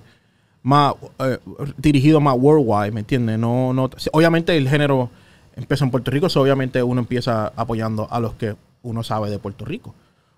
[0.61, 1.39] más eh,
[1.75, 3.37] dirigido más worldwide, ¿me entiendes?
[3.39, 5.09] No, no, obviamente el género
[5.55, 9.39] empezó en Puerto Rico, so obviamente uno empieza apoyando a los que uno sabe de
[9.39, 9.93] Puerto Rico.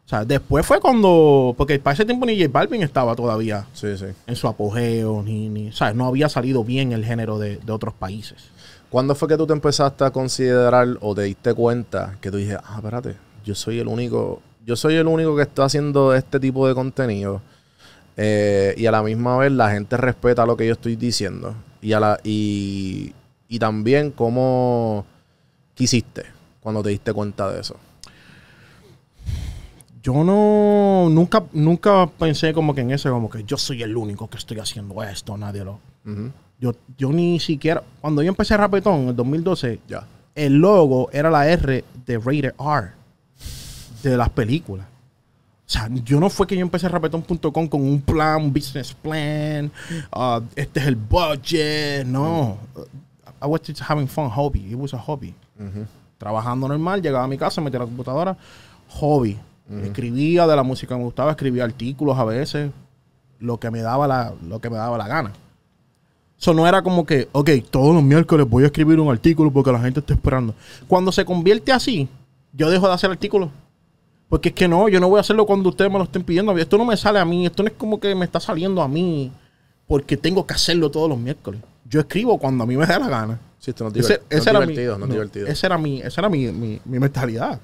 [0.08, 3.98] O sea, después fue cuando, porque para ese tiempo ni J Balvin estaba todavía Sí,
[3.98, 4.06] sí.
[4.26, 5.96] en su apogeo, ni, ni, ¿sabes?
[5.96, 8.38] No había salido bien el género de, de otros países.
[8.89, 12.58] ¿Cuándo fue que tú te empezaste a considerar o te diste cuenta que tú dijiste,
[12.63, 16.65] ah, espérate, yo soy el único, yo soy el único que está haciendo este tipo
[16.70, 17.41] de contenido
[18.15, 21.91] eh, y a la misma vez la gente respeta lo que yo estoy diciendo y
[21.91, 23.13] a la y,
[23.50, 25.06] y también cómo
[25.74, 26.24] quisiste
[26.62, 27.76] cuando te diste cuenta de eso?
[30.08, 34.30] Yo no, nunca, nunca pensé como que en eso, como que yo soy el único
[34.30, 35.80] que estoy haciendo esto, nadie lo.
[36.06, 36.32] Ujú.
[36.62, 40.08] Yo, yo ni siquiera, cuando yo empecé Rapetón en el 2012, Ya.
[40.34, 42.91] el logo era la R de Rated R
[44.02, 44.86] de las películas.
[44.88, 49.70] O sea, yo no fue que yo empecé rapetón.com con un plan, un business plan,
[50.15, 52.58] uh, este es el budget, no.
[53.41, 54.62] I was just having fun, hobby.
[54.72, 55.36] It was a hobby.
[56.17, 58.38] Trabajando normal, llegaba a mi casa, metía la computadora,
[58.88, 59.38] hobby.
[59.84, 62.71] Escribía de la música que me gustaba, escribía artículos a veces,
[63.39, 65.34] lo que me daba la, lo que me daba la gana.
[66.39, 69.71] Eso no era como que, ok, todos los miércoles voy a escribir un artículo porque
[69.71, 70.53] la gente está esperando.
[70.88, 72.08] Cuando se convierte así,
[72.53, 73.49] yo dejo de hacer artículos.
[74.30, 76.56] Porque es que no, yo no voy a hacerlo cuando ustedes me lo estén pidiendo.
[76.58, 78.88] Esto no me sale a mí, esto no es como que me está saliendo a
[78.88, 79.32] mí
[79.88, 81.62] porque tengo que hacerlo todos los miércoles.
[81.89, 83.39] Yo escribo cuando a mí me da la gana.
[83.58, 85.13] Sí, esto no es, Ese- divert- no es ese era mi- divertido, no es no,
[85.13, 85.47] divertido.
[85.47, 87.60] Esa era mi, esa era mi, mi- mi mentalidad.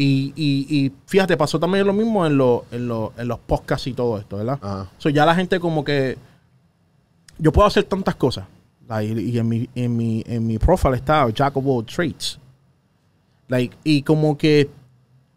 [0.00, 3.86] Y, y- y fíjate, pasó también lo mismo en, lo- en, lo- en los podcasts
[3.88, 4.58] y todo esto, ¿verdad?
[4.62, 4.90] Ajá.
[4.98, 6.16] So, ya la gente como que...
[7.38, 8.46] Yo puedo hacer tantas cosas.
[8.88, 12.38] Like, y en mi, en, mi, en mi profile está Jack of all trades.
[13.48, 14.70] Like, y como que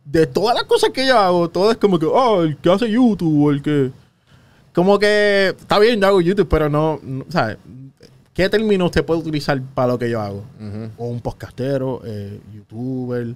[0.05, 2.89] de todas las cosas que yo hago, todo es como que, oh, el que hace
[2.89, 3.91] YouTube, el que...
[4.73, 7.57] Como que está bien, yo hago YouTube, pero no, no ¿sabes?
[8.33, 10.43] ¿Qué término usted puede utilizar para lo que yo hago?
[10.97, 13.35] O un podcastero, eh, youtuber.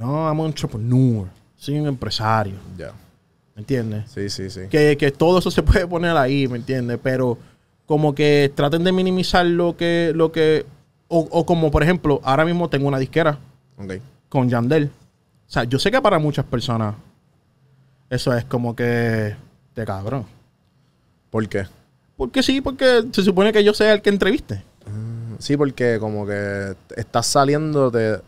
[0.00, 1.28] No, I'm an entrepreneur.
[1.56, 2.54] Soy un empresario.
[2.76, 2.92] Ya.
[3.54, 4.10] ¿Me entiendes?
[4.10, 4.62] Sí, sí, sí.
[4.70, 6.98] Que, que todo eso se puede poner ahí, ¿me entiendes?
[7.02, 7.36] Pero
[7.86, 10.12] como que traten de minimizar lo que...
[10.14, 10.64] Lo que
[11.08, 13.38] o, o como, por ejemplo, ahora mismo tengo una disquera
[13.76, 13.94] Ok.
[14.28, 14.86] con Yandel.
[14.86, 16.94] O sea, yo sé que para muchas personas
[18.08, 19.34] eso es como que
[19.74, 20.24] de cabrón.
[21.30, 21.66] ¿Por qué?
[22.16, 24.62] Porque sí, porque se supone que yo sea el que entreviste.
[25.40, 28.20] Sí, porque como que estás saliendo de,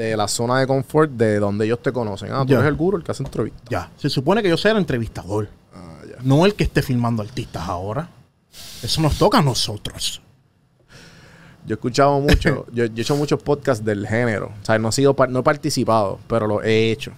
[0.00, 2.30] de la zona de confort de donde ellos te conocen.
[2.32, 2.58] Ah, tú Ya.
[2.58, 3.62] eres el guru, el que hace entrevistas.
[3.68, 3.90] Ya.
[3.96, 5.48] Se supone que yo sea el entrevistador.
[5.74, 6.16] Ah, ya.
[6.22, 8.08] No el que esté filmando artistas ahora.
[8.82, 10.22] Eso nos toca a nosotros.
[11.66, 14.46] Yo he escuchado mucho, yo, yo he hecho muchos podcasts del género.
[14.62, 17.12] O sea, no he, sido, no he participado, pero lo he hecho.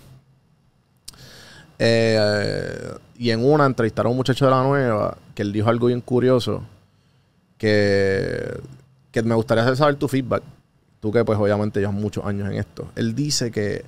[1.78, 5.86] Eh, y en una entrevistaron a un muchacho de la nueva que él dijo algo
[5.86, 6.62] bien curioso
[7.58, 8.60] que,
[9.10, 10.42] que me gustaría hacer saber tu feedback.
[11.02, 12.88] Tú que pues obviamente llevas muchos años en esto.
[12.94, 13.84] Él dice que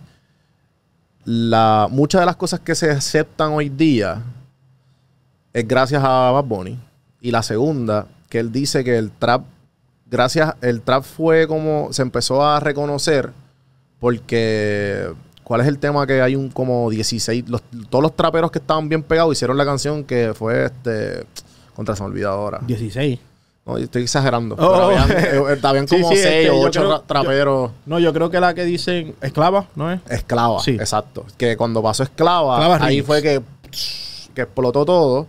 [1.24, 4.20] la, muchas de las cosas que se aceptan hoy día
[5.52, 6.76] es gracias a Bad Bunny.
[7.20, 9.44] Y la segunda, que él dice que el trap,
[10.10, 13.30] gracias, el trap fue como, se empezó a reconocer
[14.00, 15.08] porque,
[15.44, 16.06] ¿cuál es el tema?
[16.08, 19.64] Que hay un como 16, los- todos los traperos que estaban bien pegados hicieron la
[19.64, 21.24] canción que fue este,
[21.76, 22.60] contra se me olvida ahora.
[22.66, 23.20] 16.
[23.66, 24.54] No, estoy exagerando.
[24.56, 24.58] Oh.
[24.58, 28.38] pero habían, como sí, 6 este, o yo 8 creo- traperos No, yo creo que
[28.40, 30.00] la que dicen esclava, ¿no es?
[30.10, 30.60] esclava.
[30.60, 30.72] Sí.
[30.72, 31.24] Exacto.
[31.38, 33.40] Que cuando pasó esclava, Esclava ahí fue que,
[34.34, 35.26] que explotó todo.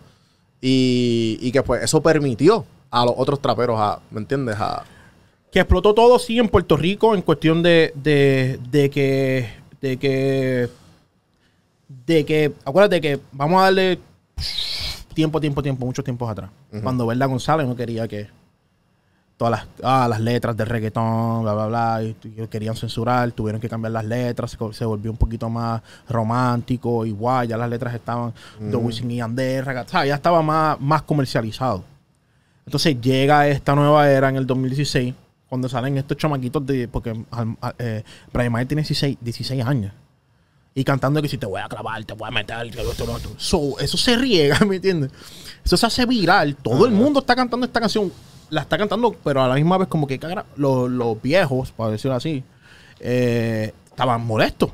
[0.62, 4.56] Y, y que pues eso permitió a los otros traperos a, ¿me entiendes?
[4.60, 4.84] A,
[5.52, 9.50] Que explotó todo, sí, en Puerto Rico, en cuestión de, de, de que.
[9.80, 10.68] De que.
[12.06, 12.52] De que.
[12.66, 14.00] Acuérdate que vamos a darle
[15.16, 16.52] tiempo, tiempo, tiempo, muchos tiempos atrás.
[16.84, 18.28] Cuando Verda González no quería que
[19.38, 23.60] todas las, ah, las letras del reggaetón, bla, bla, bla, y, y querían censurar, tuvieron
[23.60, 28.34] que cambiar las letras, se, volvió un poquito más romántico, igual, ya las letras estaban
[28.60, 31.84] de Wisin y Yandel, o sea, ya estaba más, más comercializado.
[32.66, 35.14] Entonces llega esta nueva era en el 2016,
[35.48, 36.88] cuando salen estos chamaquitos de.
[36.88, 37.14] Porque
[37.78, 39.94] eh, Brian Mayer tiene 16, 16 años.
[40.78, 43.14] Y cantando que si te voy a clavar, te voy a meter, que esto, lo
[43.14, 43.32] otro.
[43.38, 45.10] So, eso se riega, ¿me entiendes?
[45.64, 46.58] Eso se hace viral.
[46.58, 48.12] Todo el mundo está cantando esta canción.
[48.50, 50.20] La está cantando, pero a la misma vez, como que
[50.58, 52.44] los, los viejos, para decirlo así,
[53.00, 54.70] eh, estaban molestos.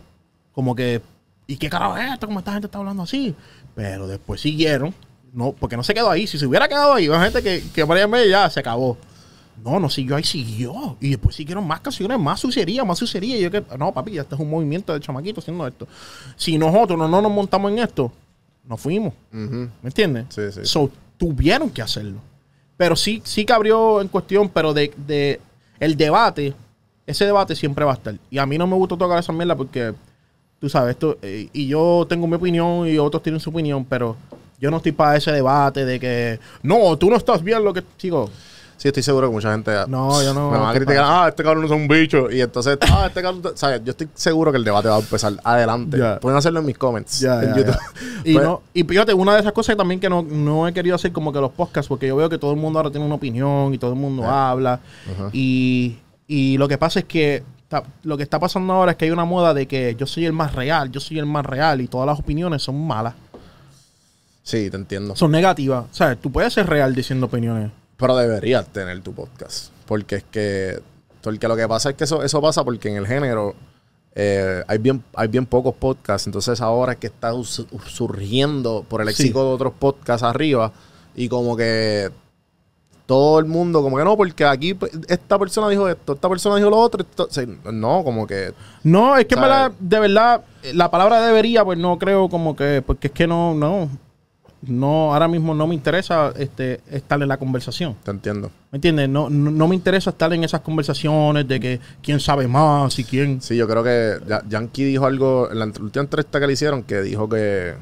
[0.54, 1.04] Como que,
[1.46, 2.26] ¿y qué carajo es esto?
[2.26, 3.36] ¿Cómo esta gente está hablando así?
[3.76, 4.96] Pero después siguieron.
[5.34, 6.26] No, porque no se quedó ahí.
[6.26, 8.98] Si se hubiera quedado ahí, hay gente que, que Brian May ya se acabó.
[9.64, 10.98] No, no siguió ahí, siguió.
[11.00, 13.38] Y después siguieron más canciones, más sucería, más sucería.
[13.38, 15.88] Y yo que, no, papi, este es un movimiento de chamaquitos haciendo esto.
[16.36, 18.12] Si nosotros no, no nos montamos en esto,
[18.66, 19.14] nos fuimos.
[19.32, 20.26] ¿Me entiendes?
[20.30, 20.62] Sí, sí.
[20.64, 22.20] So, tuvieron que hacerlo.
[22.78, 25.40] Pero sí, sí que abrió en cuestión, pero de, de
[25.80, 26.54] el debate,
[27.06, 28.16] ese debate siempre va a estar.
[28.30, 29.94] Y a mí no me gusta tocar esa mierda porque,
[30.60, 34.16] tú sabes, esto, eh, y yo tengo mi opinión y otros tienen su opinión, pero
[34.60, 37.84] yo no estoy para ese debate de que, no, tú no estás bien lo que,
[37.98, 38.30] chico.
[38.82, 41.04] Sí, estoy seguro que mucha gente No, yo no- me va a ¿qué criticar.
[41.08, 42.32] Ah, este cabrón es un bicho.
[42.32, 43.44] Y entonces, ah, este cabrón.
[43.54, 46.00] o sea, yo estoy seguro que el debate va a empezar adelante.
[46.20, 47.22] Pueden hacerlo en mis comments.
[47.22, 47.78] En YouTube.
[48.26, 50.96] Y, Pues, no, y fíjate, una de esas cosas también que no, no he querido
[50.96, 53.14] hacer como que los podcasts, porque yo veo que todo el mundo ahora tiene una
[53.16, 54.80] opinión y todo el mundo habla.
[55.32, 57.44] Y, y lo que pasa es que
[58.02, 60.34] lo que está pasando ahora es que hay una moda de que yo soy el
[60.34, 63.14] más real, yo soy el más real y todas las opiniones son malas,
[64.42, 65.16] Sí, te entiendo.
[65.16, 65.86] son negativas.
[65.92, 67.72] O sea, tú puedes ser real diciendo opiniones.
[68.02, 69.72] Pero deberías tener tu podcast.
[69.86, 70.82] Porque es que.
[71.22, 73.54] Porque lo que pasa es que eso, eso pasa porque en el género
[74.16, 76.28] eh, hay, bien, hay bien pocos podcasts.
[76.28, 77.32] Entonces ahora es que está
[77.86, 79.24] surgiendo por el Sí.
[79.24, 80.72] léxico de otros podcasts arriba.
[81.16, 82.10] Y como que
[83.06, 86.56] todo el mundo, como que no, porque aquí pues, esta persona dijo esto, esta persona
[86.56, 87.02] dijo lo otro.
[87.04, 88.54] esto- o sea, no, como que.
[88.84, 89.50] No, es que ¿Sabes?
[89.50, 90.42] verdad, de verdad,
[90.74, 93.90] la palabra debería, pues no creo como que, porque es que no, no,
[94.64, 97.96] no, ahora mismo no me interesa este, estar en la conversación.
[98.04, 98.52] Te entiendo.
[98.72, 99.10] ¿Me entiendes?
[99.10, 103.04] No, no, no me interesa estar en esas conversaciones de que quién sabe más y
[103.04, 103.42] quién.
[103.42, 106.84] Sí, yo creo que Ya- Yankee dijo algo en la última entrevista que le hicieron
[106.84, 107.74] que dijo que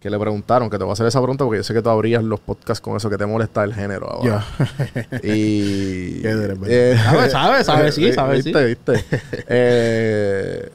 [0.00, 1.88] que le preguntaron, que te voy a hacer esa pregunta porque yo sé que tú
[1.88, 4.44] abrías los podcasts con eso que te molesta el género ahora.
[5.22, 9.04] Y Qué eh, Sabe, sabe, sabe, sí, sabe, ¿Viste, viste?
[9.46, 10.72] Eh,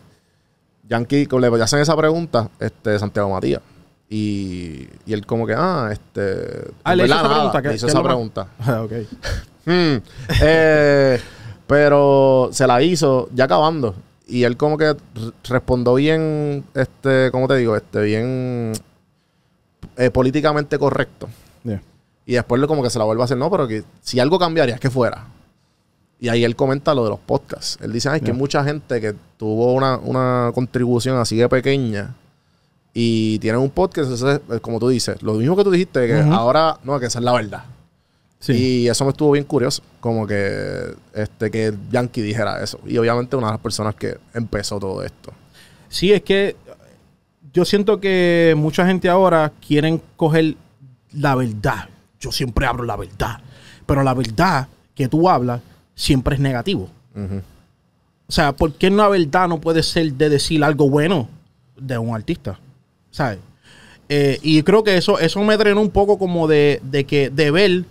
[0.88, 3.62] Yankee, le hacen esa pregunta, este Santiago Matías.
[4.09, 6.71] Y, y él como que, ah, este...
[6.83, 8.47] Ah, le hizo esa pregunta, ¿qué- hizo es esa pregunta.
[8.59, 8.91] Ah, ok.
[9.69, 9.97] Hmm.
[10.41, 11.19] Eh,
[11.67, 13.95] pero se la hizo ya acabando.
[14.25, 14.95] Y él como que
[15.43, 17.75] respondió bien, este, ¿cómo te digo?
[17.75, 18.71] Este, bien
[19.97, 21.27] eh, políticamente correcto.
[21.65, 21.81] Yeah.
[22.25, 24.39] Y después le como que se la vuelve a hacer, no, pero que si algo
[24.39, 25.25] cambiaría, que fuera.
[26.17, 27.77] Y ahí él comenta lo de los podcasts.
[27.81, 32.15] Él dice, ay, que hay mucha gente que tuvo una, una contribución así de pequeña
[32.99, 36.15] y tienen un podcast, entonces, eh, como tú dices, lo mismo que tú dijiste, que
[36.15, 37.63] ahora, no, que esa es la verdad.
[38.39, 38.53] Sí.
[38.53, 42.79] Y eso me estuvo bien curioso, como que este que Yankee dijera eso.
[42.88, 45.31] Y obviamente una de las personas que empezó todo esto.
[45.89, 46.55] Sí, es que
[47.53, 50.55] yo siento que mucha gente ahora quieren coger
[51.13, 51.89] la verdad.
[52.19, 53.41] Yo siempre hablo la verdad.
[53.86, 55.62] Pero la verdad que tú hablas
[55.93, 56.89] siempre es negativo.
[58.27, 61.29] O sea, ¿por qué una verdad no puede ser de decir algo bueno
[61.79, 62.60] de un artista?
[63.11, 63.39] ¿Sabes?
[64.09, 67.51] Eh, y creo que eso, eso me drenó un poco como de, de que, de
[67.51, 67.83] ver,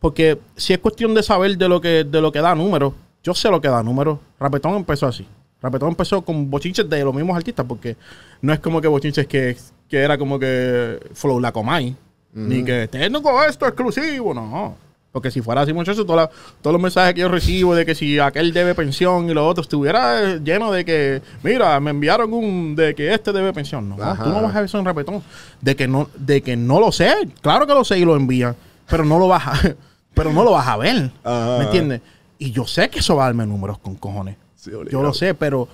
[0.00, 3.34] porque si es cuestión de saber de lo que, de lo que da números, yo
[3.34, 4.18] sé lo que da números.
[4.38, 5.26] Rapetón empezó así.
[5.62, 7.96] Rapetón empezó con bochinches de los mismos artistas, porque
[8.40, 9.56] no es como que bochinches que,
[9.88, 11.94] que era como que Flow la Comay,
[12.34, 14.76] ni que tengo esto exclusivo, no.
[15.12, 16.30] Porque si fuera así, muchachos, todos
[16.64, 20.22] los mensajes que yo recibo de que si aquel debe pensión y lo otro estuviera
[20.32, 23.90] eh, lleno de que, mira, me enviaron un de que este debe pensión.
[23.90, 24.24] No, Ajá.
[24.24, 25.22] tú no vas a ver eso en rapetón.
[25.60, 27.12] De que no, de que no lo sé.
[27.42, 28.56] Claro que lo sé y lo envían,
[28.88, 29.52] pero no lo vas a,
[30.14, 31.10] pero no lo vas a ver.
[31.22, 31.58] Ajá.
[31.58, 32.00] ¿Me entiendes?
[32.38, 34.36] Y yo sé que eso va a darme números con cojones.
[34.64, 35.68] Yo lo sé, pero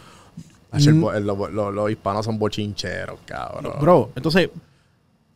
[0.70, 1.00] Hacho, el Mm.
[1.00, 3.72] bo- el- lo- lo- los hispanos son bochincheros, cabrón.
[3.80, 4.50] Bro, entonces,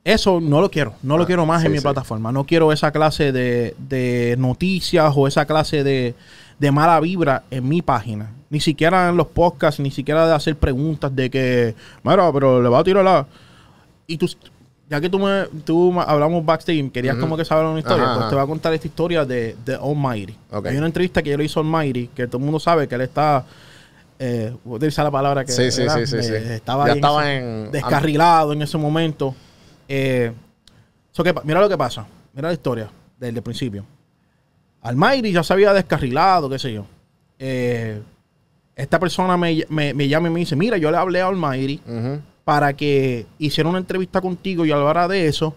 [0.05, 0.95] eso no lo quiero.
[1.03, 1.83] No lo Ah, quiero más sí, en mi sí.
[1.83, 2.33] plataforma.
[2.33, 6.15] No quiero esa clase de, de noticias o esa clase de,
[6.59, 8.31] de mala vibra en mi página.
[8.51, 12.69] Ni siquiera en los podcasts, ni siquiera de hacer preguntas de que, mira, pero le
[12.69, 13.27] va a tirar la...
[14.07, 14.29] Y tú,
[14.91, 18.21] ya que tú me, tú hablamos backstage, querías como que saber una historia, Ajá, pues
[18.25, 18.29] ajá.
[18.31, 20.37] te voy a contar esta historia de, de Almighty.
[20.51, 20.67] Ok.
[20.67, 22.95] Hay una entrevista que yo le hice a Almighty, que todo el mundo sabe que
[22.97, 23.45] él está...
[24.19, 27.33] Eh, voy a utilizar la palabra que Sí, sí, sí, sí, Eh, estaba Ya estaba
[27.33, 29.35] ese- en- descarrilado en ese momento.
[29.95, 30.33] Eh,
[31.11, 32.07] so que mira lo que pasa.
[32.33, 32.89] Mira la historia
[33.21, 33.85] desde el principio.
[34.81, 36.87] Almighty ya se había descarrilado, qué sé yo.
[37.39, 38.01] Eh,
[38.75, 42.21] esta persona me, me- me llama y me dice, mira, yo le hablé a Ujú.
[42.45, 45.55] para que hiciera una entrevista contigo y hablara de eso.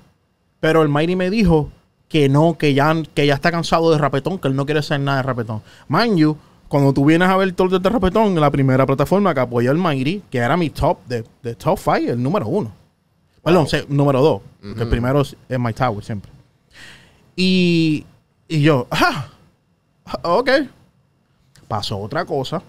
[0.60, 1.69] Pero Almighty me dijo
[2.10, 5.00] que no, que ya, que ya está cansado de rapetón, que él no quiere hacer
[5.00, 5.62] nada de rapetón.
[5.88, 9.71] Mind you, cuando tú vienes a ver todo de rapetón, la primera plataforma que apoyó
[9.71, 12.71] al Almighty, que era mi top, de, de top 5, el número uno.
[13.45, 14.41] Perdón, número dos.
[14.60, 16.31] porque el primero es, es My Tower siempre.
[17.36, 18.03] Y,
[18.47, 19.27] y yo, ah,
[20.23, 20.49] ok.
[21.67, 22.63] Pasó otra cosa.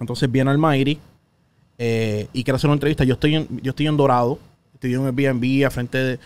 [0.00, 0.98] Entonces viene Almighty
[1.78, 3.04] eh, y quiere hacer una entrevista.
[3.04, 4.38] Yo estoy en, yo estoy en Dorado,
[4.74, 6.18] estoy en Airbnb a frente de.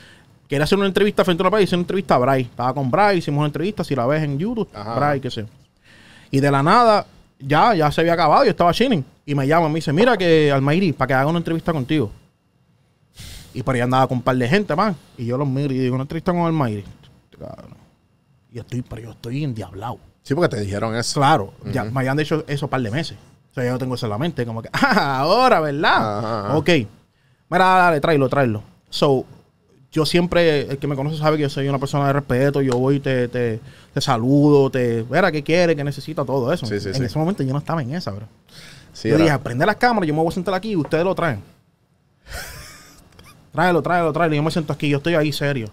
[0.49, 2.43] Quiere hacer una entrevista frente a una país, hice una entrevista a Bray.
[2.43, 4.95] Estaba con Bray, hicimos una entrevista, si la ves en YouTube, Ajá.
[4.97, 5.47] Bray, qué sé.
[6.31, 7.07] Y de la nada,
[7.39, 9.05] ya, ya se había acabado, yo estaba chilling.
[9.25, 12.11] Y me llama, me dice, mira que Almairi, para que haga una entrevista contigo.
[13.55, 14.97] Y por ahí andaba con un par de gente, man.
[15.19, 16.85] Y yo los miro y digo, una entrevista con Almairi.
[17.39, 17.77] Cabrón.
[18.51, 19.99] Y estoy, pero yo estoy endiablado.
[20.23, 21.21] Sí, porque te dijeron eso.
[21.21, 23.17] Claro, ya me habían dicho eso un par de meses.
[23.51, 26.19] O sea, yo tengo eso en la mente, como que, ah, ahora, ¿verdad?
[26.19, 26.57] Ajá, ajá.
[26.57, 26.69] Ok.
[27.51, 28.63] Mira, dale, tráelo, tráelo.
[28.89, 29.25] So,
[29.91, 32.63] yo siempre, el que me conoce sabe que yo soy una persona de respeto.
[32.63, 33.61] Yo voy, te, te,
[33.93, 35.77] te saludo, te, mira, ¿qué quiere?
[35.77, 36.25] ¿Qué necesita?
[36.25, 36.65] Todo eso.
[36.65, 37.05] Sí, sí, en sí.
[37.05, 38.27] ese momento yo no estaba en esa, bro.
[38.95, 41.05] Sí, yo era- dije, prende las cámaras, yo me voy a sentar aquí y ustedes
[41.05, 41.43] lo traen.
[43.53, 44.35] Tráelo, tráelo, tráelo.
[44.35, 45.69] Y yo me siento aquí, yo estoy ahí serio.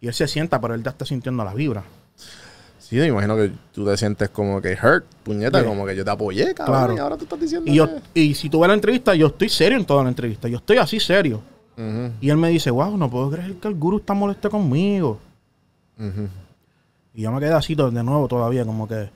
[0.00, 1.82] Y él se sienta, pero él ya está sintiendo la vibra.
[2.78, 6.10] Sí, me imagino que tú te sientes como que hurt, puñeta, como que yo te
[6.10, 6.94] apoyé, cabrón, Claro.
[6.94, 9.48] y ahora tú estás diciendo Y, yo, y si tú ves la entrevista, yo estoy
[9.48, 10.46] serio en toda la entrevista.
[10.48, 11.40] Yo estoy así serio.
[12.20, 15.18] Y él me dice, wow, no puedo creer que el guru está molesto conmigo.
[17.14, 19.08] Y yo me quedé así de nuevo todavía, como que,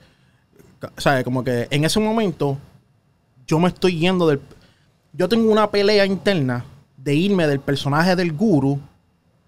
[0.97, 1.23] ¿sabes?
[1.23, 2.57] Como que en ese momento
[3.47, 4.41] yo me estoy yendo del...
[5.13, 6.65] Yo tengo una pelea interna
[7.03, 8.79] de irme del personaje del guru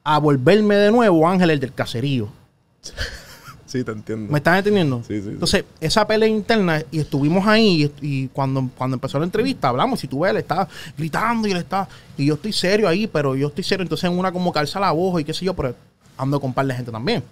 [0.03, 2.29] a volverme de nuevo Ángel el del caserío.
[3.65, 4.29] Sí, te entiendo.
[4.29, 5.01] ¿Me estás entendiendo?
[5.07, 5.29] Sí, sí, sí.
[5.29, 9.99] Entonces, esa pelea interna, y estuvimos ahí, y, y cuando, cuando empezó la entrevista, hablamos,
[9.99, 11.87] si tú ves, él está gritando y él está,
[12.17, 14.91] y yo estoy serio ahí, pero yo estoy serio, entonces en una como calza la
[14.91, 15.73] voz y qué sé yo, pero
[16.17, 17.23] ando con par de gente también,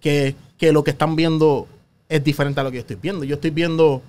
[0.00, 1.68] que, que lo que están viendo
[2.08, 3.24] es diferente a lo que yo estoy viendo.
[3.24, 4.02] Yo estoy viendo,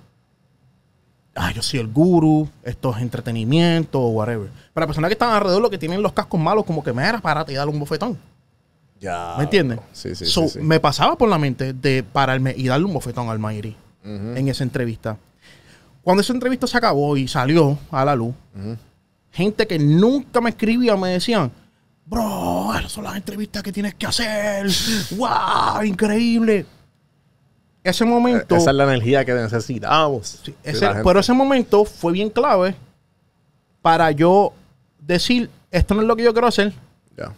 [1.40, 4.50] ah, yo soy el guru, esto es entretenimiento, o whatever.
[4.74, 7.04] Pero las personas que están alrededor, lo que tienen los cascos malos, como que me
[7.08, 8.18] era párate y dale un bofetón.
[9.00, 9.36] Ya.
[9.38, 9.80] ¿Me entiendes?
[9.94, 10.60] Sí, sí, So, sí, sí.
[10.60, 14.64] Me pasaba por la mente de pararme y darle un bofetón al Mayri en esa
[14.64, 15.18] entrevista.
[16.02, 18.34] Cuando esa entrevista se acabó y salió a la luz,
[19.32, 21.52] gente que nunca me escribía me decían,
[22.06, 24.68] bro, esas son las entrevistas que tienes que hacer.
[25.12, 25.84] ¡Wow!
[25.86, 26.66] Increíble.
[27.90, 30.40] Ese momento, Esa es la energía que necesitamos.
[30.44, 32.76] sí, ese- pero ese momento fue bien clave
[33.82, 34.54] para yo
[35.00, 36.74] decir, esto no es lo que yo quiero hacer.
[37.18, 37.32] Ya.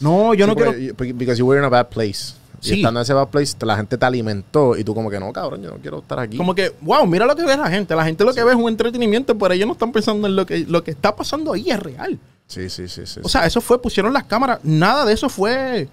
[0.00, 0.72] No, yo Sí, no quiero...
[0.96, 2.34] porque- Because you were in a bad place.
[2.60, 2.74] Y Sí.
[2.76, 5.62] estando en ese bad place, la gente te alimentó y tú como que no, cabrón,
[5.62, 6.36] yo no quiero estar aquí.
[6.36, 7.94] Como que, wow, mira lo que ve la gente.
[7.94, 10.44] La gente lo que ve es un entretenimiento, pero ellos no están pensando en lo
[10.44, 12.18] que, lo que está pasando ahí es real.
[12.48, 13.20] Sí, sí, sí, sí.
[13.22, 15.88] O sea, eso fue, pusieron las cámaras, nada de eso fue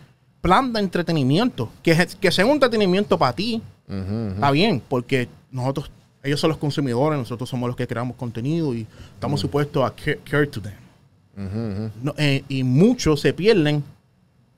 [0.46, 1.72] plan de entretenimiento.
[1.82, 5.90] Que, que sea un entretenimiento para ti, está bien, porque nosotros,
[6.22, 10.20] ellos son los consumidores, nosotros somos los que creamos contenido y estamos supuestos a care,
[10.24, 11.90] care to them.
[12.04, 13.84] No, eh, y muchos se pierden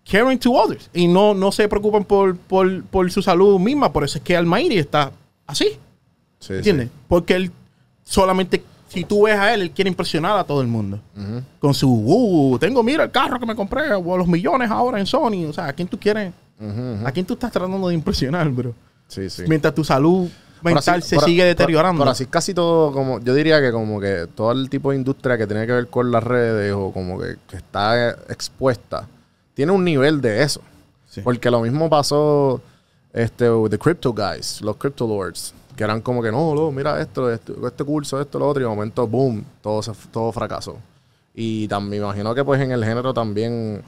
[0.10, 3.93] caring to others y no, no se preocupan por, por, por su salud misma.
[3.93, 5.13] Por eso es que Almairi está
[5.45, 5.69] así.
[6.39, 6.89] Sí, ¿Entiendes?
[7.08, 7.52] Porque él
[8.04, 11.00] solamente, si tú ves a él, él quiere impresionar a todo el mundo.
[11.60, 15.06] Con su, uh, tengo, mira el carro que me compré, o los millones ahora en
[15.06, 15.45] Sony.
[15.50, 16.34] O sea, ¿a quién tú quieres?
[17.06, 18.73] ¿A quién tú estás tratando de impresionar, bro?
[19.08, 19.43] Sí, sí.
[19.47, 20.28] Mientras tu salud
[20.62, 22.02] mental así- se sigue deteriorando.
[22.02, 25.38] Pero así casi todo, como yo diría que como que todo el tipo de industria
[25.38, 29.08] que tiene que ver con las redes o como que, que está expuesta,
[29.54, 30.62] tiene un nivel de eso.
[31.08, 31.21] Sí.
[31.21, 32.62] Porque lo mismo pasó
[33.13, 37.00] este, with the crypto guys, los crypto lords, que eran como que no, no, mira
[37.00, 40.76] esto, esto, este curso, esto, lo otro, y de momento, boom, todo, se, todo fracasó.
[41.36, 43.84] Y también me imagino que pues en el género también,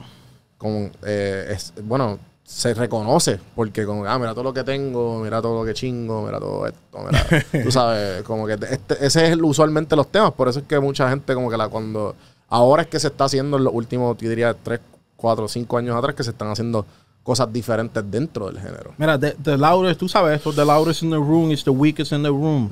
[0.56, 5.42] con, eh, es, bueno, se reconoce, porque como, ah, mira todo lo que tengo, mira
[5.42, 7.26] todo lo que chingo, mira todo esto, mira,
[7.64, 11.08] tú sabes, como que este- ese es usualmente los temas, por eso es que mucha
[11.10, 12.14] gente como que la cuando,
[12.48, 14.78] ahora es que se está haciendo en los últimos, yo diría, 3,
[15.16, 16.86] 4, 5 años atrás, que se están haciendo
[17.30, 18.92] cosas diferentes dentro del género.
[18.98, 22.10] Mira, the, the loudest, tú sabes eso, the loudest in the room is the weakest
[22.10, 22.68] in the room.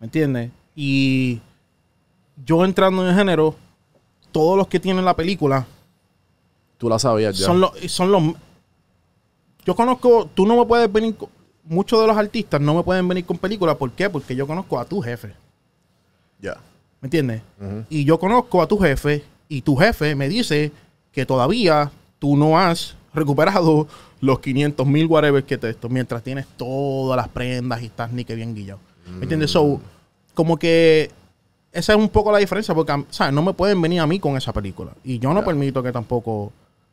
[0.00, 0.50] ¿Me entiendes?
[0.74, 1.42] Y
[2.42, 3.54] yo entrando en el género,
[4.30, 5.66] todos los que tienen la película
[6.78, 7.44] Tú la sabías ya.
[7.44, 8.22] son los, son los.
[9.66, 11.14] Yo conozco, tú no me puedes venir,
[11.64, 13.76] muchos de los artistas no me pueden venir con películas.
[13.76, 14.08] ¿Por qué?
[14.08, 15.34] Porque yo conozco a tu jefe.
[16.40, 16.56] Ya.
[17.02, 17.42] ¿Me entiendes?
[17.90, 20.72] Y yo conozco a tu jefe y tu jefe me dice
[21.12, 23.86] que todavía tú no has recuperado
[24.20, 28.24] los 500 mil whatever que te esto, mientras tienes todas las prendas y estás ni
[28.24, 28.80] que bien guillado.
[29.06, 29.50] ¿Me entiendes?
[29.50, 29.80] So,
[30.34, 31.10] como que
[31.72, 34.36] esa es un poco la diferencia, porque, sea, no me pueden venir a mí con
[34.36, 34.92] esa película.
[35.04, 36.52] Y yo no permito que tampoco, o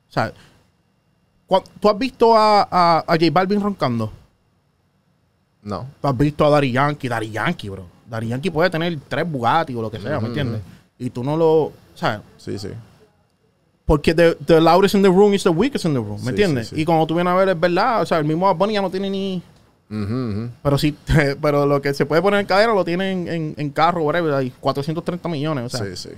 [0.09, 0.31] sea,
[1.47, 4.11] cua- ¿tú has visto a, a, a J Balvin roncando?
[5.63, 5.85] No.
[6.01, 7.85] Tú has visto a Dari Yankee, Dari Yankee, bro.
[8.09, 10.61] Dari Yankee puede tener tres Bugatti o lo que sea, ¿me entiendes?
[10.97, 12.69] Y tú no lo, sea, Sí, sí.
[13.89, 16.29] Porque the, the loudest in the room is the weakest in the room, ¿me Sí,
[16.29, 16.67] entiendes?
[16.69, 16.81] sí, sí.
[16.81, 18.81] Y cuando tú vienes a ver, es verdad, o sea, el mismo Bad Bunny ya
[18.83, 19.41] no tiene ni...
[20.61, 20.95] Pero sí,
[21.41, 24.31] pero lo que se puede poner en cadera lo tiene en, en, en carro, whatever,
[24.35, 25.87] hay 430 millones, o sea.
[25.87, 26.09] Sí, sí.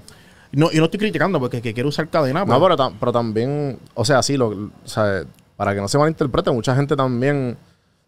[0.51, 2.93] y No, y no estoy criticando porque que quiere usar cadena, No, pues, pero, tam-
[2.99, 5.23] pero también, o sea, sí, lo, o sea,
[5.55, 7.55] para que no se malinterprete, mucha gente también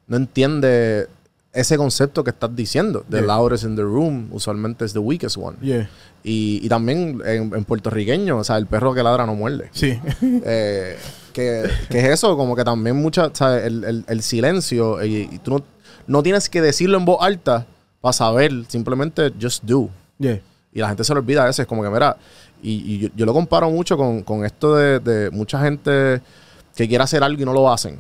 [0.07, 1.07] no entiende
[1.53, 3.05] ese concepto que estás diciendo.
[3.09, 3.27] The Yeah.
[3.27, 5.55] loudest in the room usualmente es the weakest one.
[5.61, 5.87] yeah,
[6.23, 9.69] Y, y también en, en puertorriqueño, o sea, el perro que ladra no muerde.
[9.71, 9.99] sí.
[10.45, 10.97] Eh,
[11.33, 13.65] que, que es eso, como que también mucha, ¿sabes?
[13.65, 15.63] El, el- el silencio, y, y tú no,
[16.07, 17.65] no tienes que decirlo en voz alta
[18.01, 19.89] para saber, simplemente just do.
[20.19, 20.39] yeah.
[20.71, 22.17] Y la gente se lo olvida a veces, como que, mira,
[22.61, 26.21] y, y yo, yo lo comparo mucho con, con esto de, de mucha gente
[26.75, 27.97] que quiere hacer algo y no lo hacen.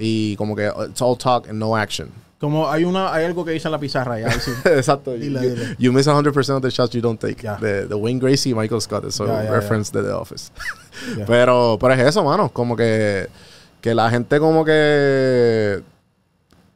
[0.00, 2.08] Y como que uh, it's all talk and no action.
[2.40, 4.52] Como hay una, hay algo que dice en la pizarra sí.
[4.64, 5.12] Exacto.
[5.12, 5.76] Dile, you, dile.
[5.78, 7.42] you miss 100% of the shots you don't take.
[7.42, 7.56] Ya.
[7.56, 9.06] De, de Wayne Gracie y Michael Scott.
[9.06, 10.52] Eso Ya, ya, reference de The Office.
[11.16, 11.26] Ya.
[11.26, 12.48] pero, pero es eso, mano.
[12.48, 13.28] Como que,
[13.80, 15.80] que la gente como que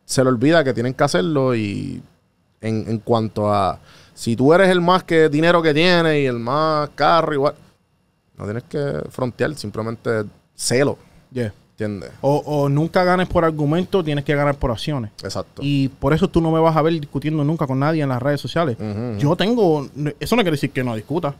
[0.05, 2.01] se le olvida que tienen que hacerlo y
[2.61, 3.81] en, en cuanto a
[4.15, 7.55] si tú eres el más que dinero que tiene y el más carro igual,
[8.37, 10.99] no tienes que frontear, simplemente celo,
[11.33, 11.55] Yeah.
[11.85, 12.11] ¿Entiendes?
[12.21, 15.11] O, o nunca ganes por argumento, tienes que ganar por acciones.
[15.23, 15.63] Exacto.
[15.65, 18.23] Y por eso tú no me vas a ver discutiendo nunca con nadie en las
[18.23, 18.77] redes sociales.
[19.19, 19.89] Yo tengo.
[20.19, 21.35] Eso no quiere decir que no discuta.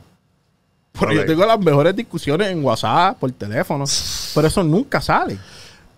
[0.99, 3.85] Pero yo tengo las mejores discusiones en WhatsApp, por teléfono.
[4.35, 5.37] Pero eso nunca sale.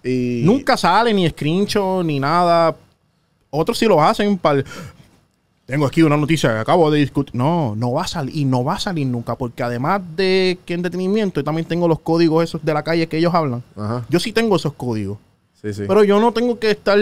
[0.04, 2.76] Y Nunca sale ni screenshot ni nada.
[3.50, 4.64] Otros sí lo hacen para.
[5.66, 7.34] Tengo aquí una noticia que acabo de discutir.
[7.36, 8.36] No, no va a salir.
[8.36, 9.36] Y no va a salir nunca.
[9.36, 13.18] Porque además de que entretenimiento, yo también tengo los códigos esos de la calle que
[13.18, 13.64] ellos hablan.
[13.76, 14.06] Ajá.
[14.10, 15.18] Yo sí tengo esos códigos.
[15.62, 15.84] Sí, sí.
[15.88, 17.00] Pero yo no tengo que estar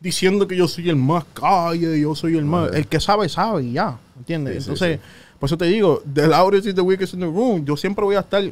[0.00, 2.72] diciendo que yo soy el más calle, yo soy el más.
[2.72, 3.98] El que sabe, sabe y ya.
[4.16, 4.64] ¿Entiendes?
[4.64, 5.00] Sí, Entonces,
[5.38, 7.64] por eso te digo, the loudest is the weakest in the room.
[7.64, 8.42] Yo siempre voy a estar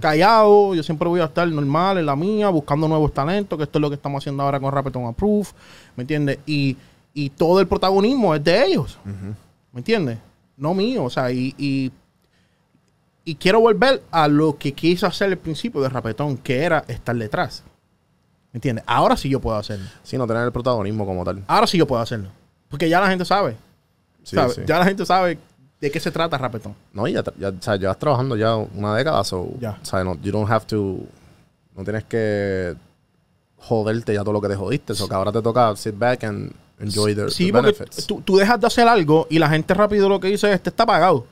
[0.00, 3.78] callado, yo siempre voy a estar normal en la mía, buscando nuevos talentos, que esto
[3.78, 5.48] es lo que estamos haciendo ahora con Rapetón Approve.
[5.96, 6.38] ¿Me entiendes?
[6.46, 6.76] Y,
[7.14, 8.98] y todo el protagonismo es de ellos.
[9.72, 10.18] ¿Me entiendes?
[10.56, 11.04] No mío.
[11.04, 11.90] O sea, y, y,
[13.24, 17.16] y quiero volver a lo que quise hacer al principio de Rapetón, que era estar
[17.16, 17.62] detrás.
[18.52, 18.84] ¿Me entiendes?
[18.86, 19.86] Ahora sí yo puedo hacerlo.
[20.02, 21.42] Sí, no tener el protagonismo como tal.
[21.46, 22.28] Ahora sí yo puedo hacerlo.
[22.68, 23.56] Porque ya la gente sabe.
[24.22, 24.54] Sí, ¿sabe?
[24.54, 24.60] sí.
[24.66, 25.38] Ya la gente sabe
[25.80, 26.74] de qué se trata Rapetón.
[26.92, 29.78] No, y ya, ya, o sea, llevas trabajando ya una década, so, Ya.
[29.80, 30.98] o sea, no, you don't have to,
[31.76, 32.74] no tienes que
[33.56, 36.52] joderte ya todo lo que te jodiste, so que ahora te toca sit back and
[36.80, 37.72] enjoy the, Sí, porque
[38.06, 40.70] tú, tú dejas de hacer algo y la gente rápido lo que dice es, este
[40.70, 41.26] está pagado.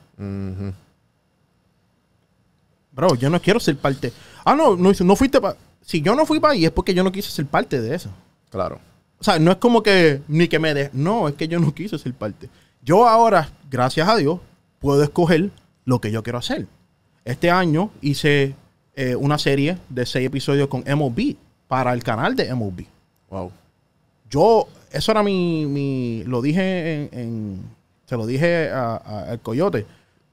[2.91, 4.13] Bro, yo no quiero ser parte.
[4.45, 5.55] Ah, no, no, no fuiste para...
[5.81, 8.09] Si yo no fui para ahí es porque yo no quise ser parte de eso.
[8.49, 8.79] Claro.
[9.19, 10.89] O sea, no es como que ni que me de...
[10.93, 12.49] No, es que yo no quise ser parte.
[12.81, 14.39] Yo ahora, gracias a Dios,
[14.79, 15.49] puedo escoger
[15.85, 16.67] lo que yo quiero hacer.
[17.25, 18.55] Este año hice
[18.95, 21.35] eh, una serie de seis episodios con MLB
[21.67, 22.85] para el canal de MLB.
[23.29, 23.51] Wow.
[24.29, 27.61] Yo, eso era mi, mi lo dije en, en-
[28.05, 29.85] se lo dije a- a- al coyote.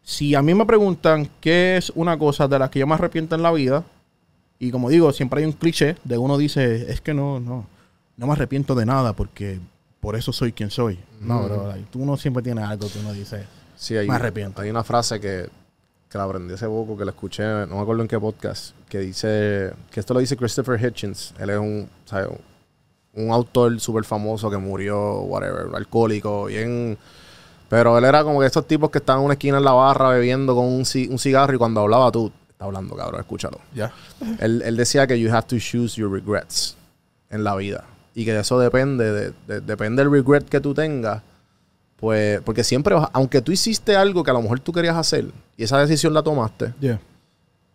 [0.03, 3.35] Si a mí me preguntan qué es una cosa de las que yo me arrepiento
[3.35, 3.85] en la vida,
[4.59, 7.67] y como digo, siempre hay un cliché de uno dice, es que no, no,
[8.17, 9.59] no me arrepiento de nada porque
[10.01, 10.99] por eso soy quien soy.
[11.21, 13.45] No, like, tú uno siempre tiene algo que uno dice.
[13.77, 14.63] Sí, hay, Me arrepiento.
[14.63, 15.49] hay una frase que,
[16.09, 19.01] que la aprendí hace poco, que la escuché, no me acuerdo en qué podcast, que
[19.01, 21.89] dice, que esto lo dice Christopher Hitchens, él es un.
[23.17, 26.97] Un autor súper famoso que murió, whatever, alcohólico, bien...
[27.69, 30.11] Pero él era como que estos tipos que estaban en una esquina en la barra
[30.11, 33.59] bebiendo con un, ci- un cigarro y cuando hablaba tú, está hablando cabrón, escúchalo.
[33.75, 33.93] Ya.
[34.39, 36.77] él, él decía que you have to choose your regrets
[37.29, 37.83] en la vida.
[38.15, 41.23] Y que eso depende, de, de- depende del regret que tú tengas.
[41.97, 45.65] Pues, porque siempre, aunque tú hiciste algo que a lo mejor tú querías hacer y
[45.65, 47.01] esa decisión la tomaste, Yeah.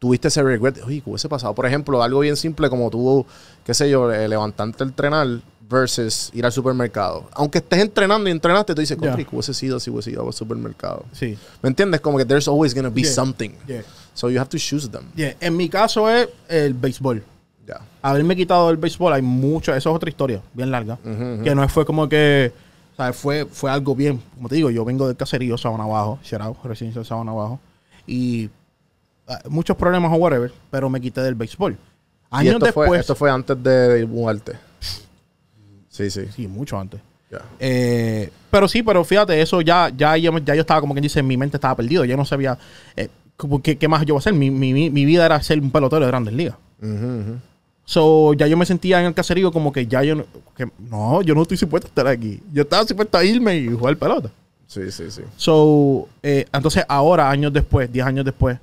[0.02, 0.84] Tuviste ese regret.
[0.84, 1.54] ¿qué hubiese pasado?
[1.54, 3.24] Por ejemplo, algo bien simple como tú,
[3.64, 5.28] qué sé yo, eh, levantarte a entrenar
[5.70, 7.30] versus ir al supermercado.
[7.34, 9.08] Aunque estés entrenando y entrenaste, tú dices, Ya.
[9.08, 11.06] "Contra, ¿qué hubiese sido si hubiese ido al supermercado?
[11.12, 11.38] Sí.
[11.62, 12.02] ¿Me entiendes?
[12.02, 13.12] Como que there's always going to be Yeah.
[13.14, 13.52] something.
[13.68, 13.84] Yeah.
[14.16, 15.04] So you have to choose them.
[15.16, 15.36] Yeah.
[15.40, 17.24] En mi caso es el béisbol.
[17.68, 17.80] Ya.
[18.02, 20.98] haberme quitado el béisbol, hay mucho, eso es otra historia, bien larga.
[21.04, 22.52] Que no fue como que,
[22.98, 23.16] ¿sabes?
[23.16, 27.02] Fue, fue algo bien, como te digo, yo vengo del caserío Sabana Abajo, out, residencia
[27.02, 27.60] de Sabana Abajo,
[28.08, 28.50] y
[29.50, 31.78] muchos problemas o whatever, pero me quité del béisbol.
[32.30, 34.54] Años esto después, fue, esto fue antes de mudarte.
[35.90, 36.26] Sí, sí.
[36.34, 37.00] sí, mucho antes.
[37.60, 41.24] Eh, pero sí, pero fíjate, eso ya, ya, yo, ya yo estaba como quien dice,
[41.24, 42.58] mi mente estaba perdido, yo no sabía
[42.96, 43.08] eh,
[43.64, 44.34] qué más yo iba a hacer.
[44.34, 46.56] Mi, mi, mi- vida era ser un pelotero de grandes ligas.
[47.86, 51.22] So, ya yo me sentía en el caserío como que ya yo no, que, no,
[51.22, 52.42] yo no estoy supuesto a estar aquí.
[52.54, 54.30] Yo estaba supuesto a irme y jugar pelota.
[54.68, 55.22] Sí, sí, sí.
[55.36, 58.58] So, eh, entonces ahora, años después, 10 años después,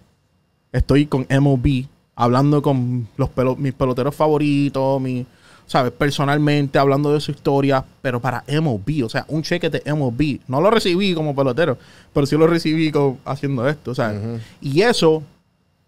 [0.72, 5.24] estoy con MLB, hablando con los pelo- mis peloteros favoritos, mi,
[5.66, 5.92] ¿sabes?
[5.92, 10.40] Personalmente, hablando de su historia, pero para MLB, o sea, un cheque de MLB.
[10.48, 11.78] No lo recibí como pelotero,
[12.12, 14.18] pero sí lo recibí co- haciendo esto, ¿sabes?
[14.22, 14.38] Ujú.
[14.60, 15.22] Y eso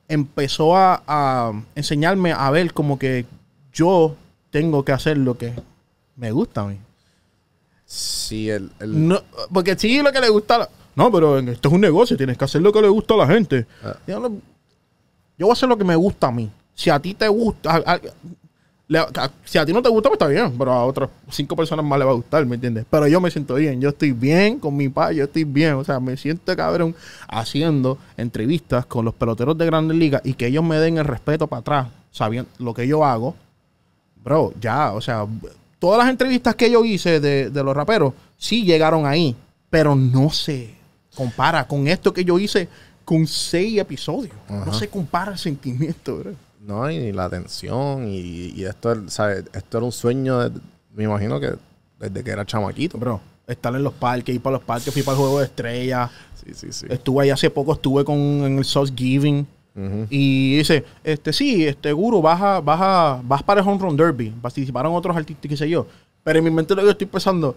[0.09, 3.27] empezó a, a enseñarme a ver como que
[3.73, 4.17] yo
[4.51, 5.53] tengo que hacer lo que
[6.17, 6.77] me gusta a mí.
[7.85, 9.21] Sí, el, el- No,
[9.53, 10.55] porque sí, lo que le gusta.
[10.57, 13.15] a la- No, pero esto es un negocio, tienes que hacer lo que le gusta
[13.15, 13.67] a la gente.
[14.07, 14.33] No-
[15.41, 16.51] yo voy a hacer lo que me gusta a mí.
[16.75, 17.83] Si a ti te gusta.
[19.43, 21.99] si a ti no te gusta, pues está bien, pero a otras cinco personas más
[21.99, 22.85] le va a gustar, ¿me entiendes?
[22.91, 25.85] Pero yo me siento bien, yo estoy bien con mi padre, yo estoy bien, o
[25.85, 26.95] sea, me siento cabrón
[27.27, 31.47] haciendo entrevistas con los peloteros de grandes ligas y que ellos me den el respeto
[31.47, 33.35] para atrás, sabiendo lo que yo hago,
[34.23, 35.27] bro, ya, o sea,
[35.79, 39.35] todas las entrevistas que yo hice de, de los raperos, sí llegaron ahí,
[39.71, 40.75] pero no se
[41.15, 42.69] compara con esto que yo hice
[43.11, 44.33] con seis episodios.
[44.49, 46.33] No se compara el sentimiento, bro.
[46.65, 49.47] no, y la atención y, y esto, ¿sabes?
[49.53, 50.61] esto era un sueño de-
[50.95, 51.55] me imagino que
[51.99, 52.99] desde que era chamaquito.
[52.99, 56.09] Bro, estar en los parques, ir para los parques, fui para el juego de estrellas.
[56.37, 56.87] Sí, sí, sí.
[56.89, 59.45] Estuve ahí hace poco, estuve con en el Sauce Giving.
[60.11, 63.97] Y dice, este sí, este guru, vas, a- vas, a- vas para el Home Run
[63.97, 64.31] Derby.
[64.41, 65.85] Participaron otros artistas, qué sé yo.
[66.23, 67.57] Pero en mi mente lo que estoy pensando,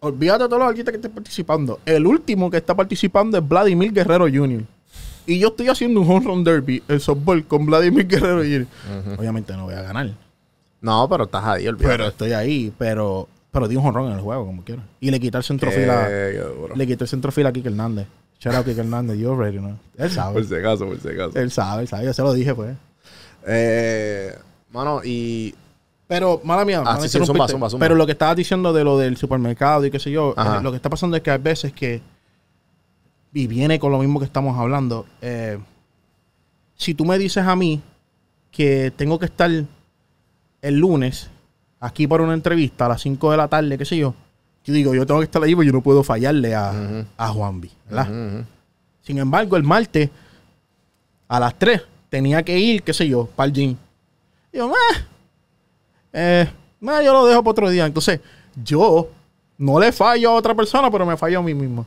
[0.00, 1.78] olvídate de todos los artistas que estén participando.
[1.86, 4.62] El último que está participando es Vladimir Guerrero Jr.
[5.26, 8.66] Y yo estoy haciendo un Home Run Derby, el softball, con Vladimir Guerrero Jr.
[9.18, 10.10] Obviamente no voy a ganar.
[10.80, 11.96] No, pero estás ahí, olvídate.
[11.96, 14.82] Pero estoy ahí, pero, pero di un home run en el juego, como quiera.
[15.00, 16.08] Y le quité el centrofila.
[16.08, 18.06] Le quité el centrofila a Kike Hernández.
[18.40, 19.78] Shout out Kike Hernández, you already know.
[19.96, 20.34] Él sabe.
[20.34, 21.38] Por si acaso, por si acaso.
[21.38, 22.04] Él sabe, él sabe.
[22.06, 22.74] Yo se lo dije, pues.
[23.46, 24.34] Eh,
[24.72, 25.54] mano, y
[26.08, 27.84] Pero, mala mía, Ah, mala sí, sí, zumba, zumba, zumba.
[27.84, 30.58] pero lo que estabas diciendo de lo del supermercado y qué sé yo, Ajá.
[30.58, 32.02] eh, lo que está pasando es que hay veces que,
[33.32, 35.58] y viene con lo mismo que estamos hablando, eh,
[36.76, 37.80] si tú me dices a mí
[38.50, 39.50] que tengo que estar
[40.60, 41.30] el lunes
[41.80, 44.14] aquí para una entrevista a las 5 de la tarde, qué sé yo,
[44.64, 47.70] yo digo, yo tengo que estar ahí porque yo no puedo fallarle a, a Juanvi,
[47.88, 48.08] ¿verdad?
[48.10, 48.44] Ujú, ujú.
[49.00, 50.10] Sin embargo, el martes
[51.28, 53.76] a las 3 tenía que ir, qué sé yo, para el gym.
[54.52, 54.96] Y yo, "Ah,
[56.12, 56.48] eh,
[56.80, 57.86] nah, yo lo dejo para otro día.
[57.86, 58.20] Entonces,
[58.62, 59.08] yo
[59.58, 61.86] no le fallo a otra persona, pero me fallo a mí mismo.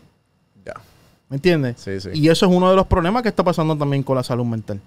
[1.30, 1.76] ¿Me entiendes?
[1.80, 2.10] Sí, sí.
[2.14, 4.80] Y eso es uno de los problemas que está pasando también con la salud mental.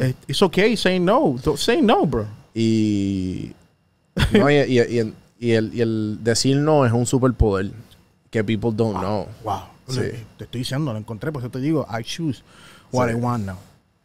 [0.00, 1.36] Es It's okay, say no.
[1.42, 2.26] Don't say no, bro.
[2.54, 3.52] Y,
[4.32, 7.70] no, y, y- y el, y el- y el decir no es un superpoder
[8.30, 9.26] que people don't know.
[9.44, 9.60] Wow.
[9.88, 10.00] Sí.
[10.36, 12.42] Te estoy diciendo, lo encontré, por eso te digo, I choose
[12.92, 13.10] what.
[13.10, 13.56] I want now.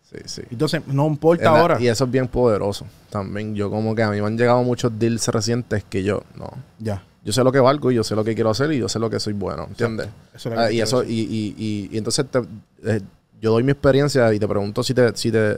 [0.10, 0.42] Sí, sí.
[0.50, 1.82] Entonces, no importa la- ahora.
[1.82, 3.54] Y eso es bien poderoso también.
[3.56, 6.50] Yo como que a mí me han llegado muchos deals recientes que yo, no.
[6.80, 7.04] Ya.
[7.26, 9.00] Yo sé lo que valgo y yo sé lo que quiero hacer y yo sé
[9.00, 10.08] lo que soy bueno, ¿entiendes?
[10.34, 11.10] Eso es lo que Ah, y eso, y,
[11.58, 12.40] y, y entonces te-
[12.86, 13.02] eh,
[13.42, 15.56] yo doy mi experiencia y te pregunto si te, si te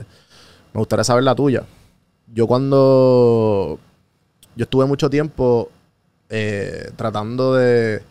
[0.72, 1.64] me gustaría saber la tuya.
[2.32, 3.78] Yo cuando
[4.56, 5.70] yo estuve mucho tiempo
[6.30, 8.02] eh, tratando de,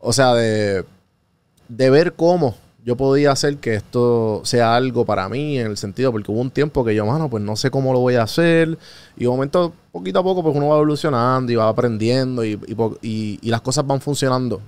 [0.00, 0.84] o sea, de,
[1.68, 2.54] de ver cómo
[2.84, 6.50] yo podía hacer que esto sea algo para mí en el sentido, porque hubo un
[6.50, 8.76] tiempo que yo, mano, pues no sé cómo lo voy a hacer.
[9.16, 12.74] Y de momento, poquito a poco, pues uno va evolucionando y va aprendiendo y, y
[12.74, 14.60] po- y- y las cosas van funcionando.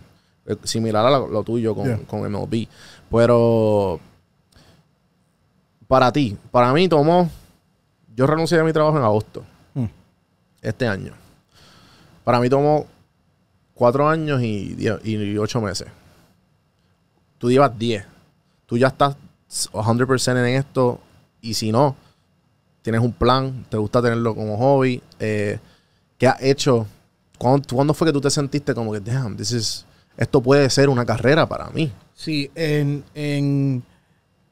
[0.47, 1.99] Eh, Similar a lo, lo tuyo con, Yeah.
[2.07, 2.67] con MLB.
[3.11, 4.01] Pero
[5.87, 7.29] para ti, para mí tomó,
[8.15, 9.45] yo renuncié a mi trabajo en agosto,
[9.75, 9.85] Mm.
[10.63, 11.13] este año.
[12.25, 12.87] Para mí tomó
[13.75, 15.89] cuatro años y, y ocho meses.
[17.39, 18.05] Tú llevas 10.
[18.67, 19.17] Tú ya estás
[19.49, 21.01] 100% en esto.
[21.41, 21.95] Y si no,
[22.83, 25.03] tienes un plan, te gusta tenerlo como hobby.
[25.19, 25.59] Eh,
[26.19, 26.87] ¿Qué has hecho?
[27.39, 29.85] ¿Cuándo, cuándo fue que tú te sentiste como que, damn, this is-
[30.17, 31.93] esto puede ser una carrera para mí?
[32.15, 33.83] Sí, en, en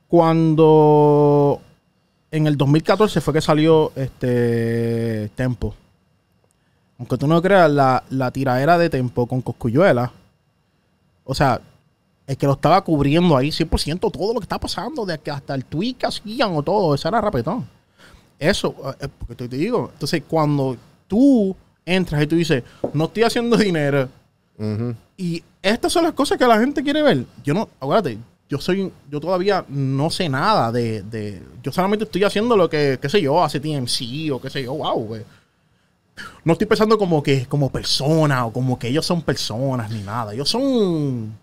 [0.08, 1.60] cuando
[2.30, 5.74] en el 2014 fue que salió este Tempo.
[6.98, 10.12] Aunque tú no creas, la, la tiradera de Tempo con Coscuyuela,
[11.24, 11.60] o sea,
[12.26, 15.54] el que lo estaba cubriendo ahí 100% todo lo que está pasando, de que hasta
[15.54, 17.66] el tweet que hacían o todo, eso era rapetón.
[18.38, 21.54] Eso, eh, porque te, te digo, entonces cuando tú
[21.84, 22.62] entras y tú dices,
[22.92, 24.08] no estoy haciendo dinero,
[25.16, 27.24] y estas son las cosas que la gente quiere ver.
[27.42, 28.18] Yo no, acuérdate,
[28.48, 32.98] yo soy, yo todavía no sé nada de, de yo solamente estoy haciendo lo que,
[33.00, 35.22] qué sé yo, hace TMC o qué sé yo, wow, güey.
[36.44, 40.32] No estoy pensando como que, como persona o como que ellos son personas ni nada.
[40.32, 41.36] Ellos son.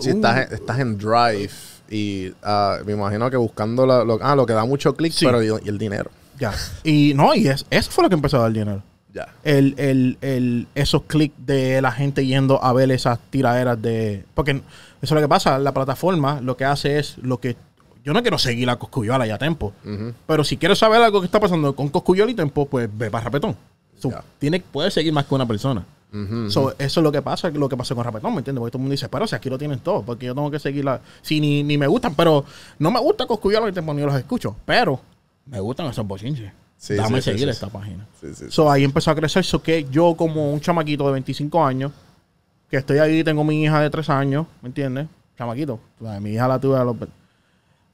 [0.00, 1.50] Si estás, en- estás en Drive
[1.90, 5.24] y ah, me imagino que buscando la- lo, ah, lo que da mucho clic, Sí.
[5.26, 6.10] pero y, y el dinero.
[6.38, 6.52] Ya.
[6.84, 8.82] Y no, y es, eso fue lo que empezó a dar dinero.
[9.14, 9.28] Ya.
[9.44, 14.26] el, el, el- esos clics de la gente yendo a ver esas tiraderas de.
[14.34, 14.62] Porque eso
[15.00, 15.58] es lo que pasa.
[15.58, 17.56] La plataforma lo que hace es lo que.
[18.04, 19.72] Yo no quiero seguir a Coscuyola y a Tempo.
[20.26, 23.24] Pero si quieres saber algo que está pasando con Coscuyola y Tempo, pues ve para
[23.24, 23.56] Rapetón.
[23.98, 25.82] So, tiene, puedes seguir más que una persona.
[26.48, 28.60] So, eso es lo que pasa, lo que pasó con Rapetón, ¿me entiendes?
[28.60, 30.58] Porque todo el mundo dice, pero si aquí lo tienen todo, porque yo tengo que
[30.58, 31.00] seguirla.
[31.20, 32.44] Sí, ni, ni me gustan, pero
[32.78, 34.56] no me gusta Coscuyola y ni los escucho.
[34.64, 35.00] Pero
[35.46, 36.52] me gustan esos bochinches.
[36.78, 38.06] Sí, Dame sí, seguir sí, esta página.
[38.48, 41.92] So, ahí empezó a crecer eso que yo como un chamaquito de 25 años,
[42.70, 45.06] que estoy ahí, tengo mi hija de 3 años, ¿me entiendes?
[45.36, 45.80] Chamaquito.
[46.00, 46.96] O sea, mi hija la tuve a los...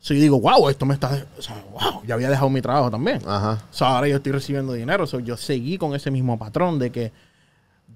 [0.00, 1.26] So, yo digo, wow, esto me está...
[1.38, 3.20] O sea, wow, ya había dejado mi trabajo también.
[3.26, 3.62] Ajá.
[3.70, 5.06] So, ahora yo estoy recibiendo dinero.
[5.06, 7.12] So, yo seguí con ese mismo patrón de que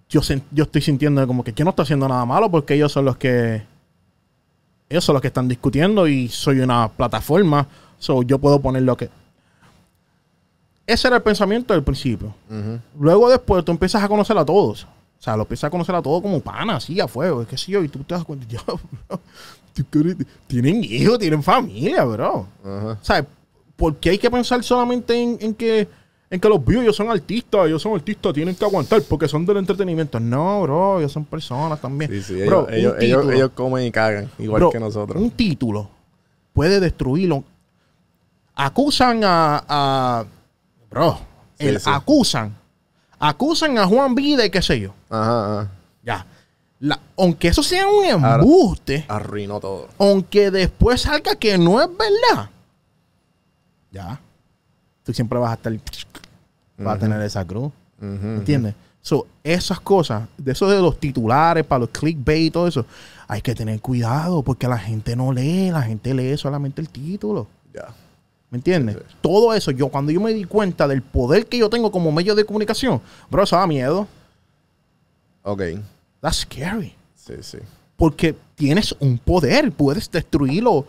[0.09, 0.21] yo,
[0.53, 3.17] yo estoy sintiendo como que yo no estoy haciendo nada malo porque ellos son los
[3.17, 3.63] que...
[4.89, 7.67] Ellos son los que están discutiendo y soy una plataforma.
[7.99, 9.11] So, yo puedo poner lo que...
[10.87, 12.33] Ese era el pensamiento del principio.
[12.99, 14.85] Luego después tú empiezas a conocer a todos.
[15.19, 17.43] O sea, lo empiezas a conocer a todos como panas, así, a fuego.
[17.43, 19.21] Es que sí, yo, y tú te das cuenta, ya, bro,
[20.47, 22.47] tienen hijos, tienen familia, bro.
[22.65, 23.27] O sea,
[23.75, 25.89] ¿por qué hay que pensar solamente en, en que
[26.29, 29.47] en que los views ellos son artistas, ellos son artistas, tienen que aguantar porque son
[29.47, 30.19] del entretenimiento.
[30.19, 32.11] No, bro, ellos son personas también.
[32.11, 34.81] Sí, sí, Bro, ellos, un ellos, ellos, título- ellos comen y cagan, igual Bro, que
[34.81, 35.23] nosotros.
[35.23, 35.89] Un título
[36.53, 37.45] puede destruirlo.
[38.55, 39.63] Acusan a.
[39.69, 40.25] a-
[40.91, 41.19] bro,
[41.59, 42.57] Sí, el- acusan.
[43.19, 44.93] Acusan a Juan B de qué sé yo.
[45.09, 45.71] Ajá, ajá.
[46.03, 46.27] Ya.
[46.81, 49.89] La- aunque eso sea un Ahora- embuste, Arruinó todo.
[49.99, 52.51] aunque después salga que no es verdad.
[53.91, 54.21] Ya.
[55.03, 55.73] Tú siempre vas a estar.
[56.79, 57.73] Vas a tener esa cruz.
[58.01, 58.75] Ujú, ¿Entiendes?
[59.01, 62.85] So, esas cosas, de eso de los titulares, para los clickbait y todo eso,
[63.29, 67.47] hay que tener cuidado porque la gente no lee, la gente lee solamente el título.
[67.73, 67.87] Ya.
[68.51, 68.97] ¿Me entiendes?
[68.97, 69.17] Sí, sí.
[69.21, 72.35] Todo eso, yo cuando yo me di cuenta del poder que yo tengo como medio
[72.35, 73.01] de comunicación,
[73.31, 74.09] bro, eso da miedo.
[75.43, 75.63] Ok.
[76.21, 76.95] That's scary.
[77.15, 77.59] Sí, sí.
[77.97, 80.87] Porque tienes un poder, puedes destruirlo.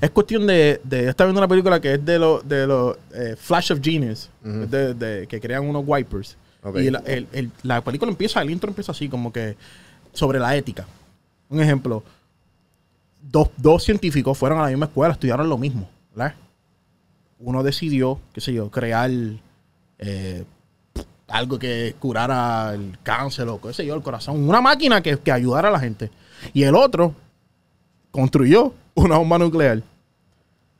[0.00, 2.96] Es cuestión de, de yo estaba viendo una película que es de los de los
[3.14, 6.36] eh, Flash of Genius, de, de- que crean unos wipers.
[6.86, 9.56] Y la, el- el- la película empieza, el intro empieza así, como que
[10.12, 10.86] sobre la ética.
[11.48, 12.02] Un ejemplo,
[13.22, 16.34] dos, dos científicos fueron a la misma escuela, estudiaron lo mismo, ¿verdad?
[17.38, 19.10] Uno decidió, qué sé yo, crear
[19.98, 20.44] eh,
[21.28, 24.48] algo que curara el cáncer o qué sé yo, el corazón.
[24.48, 26.10] Una máquina que, que ayudara a la gente.
[26.54, 27.14] Y el otro
[28.10, 29.76] construyó una bomba nuclear.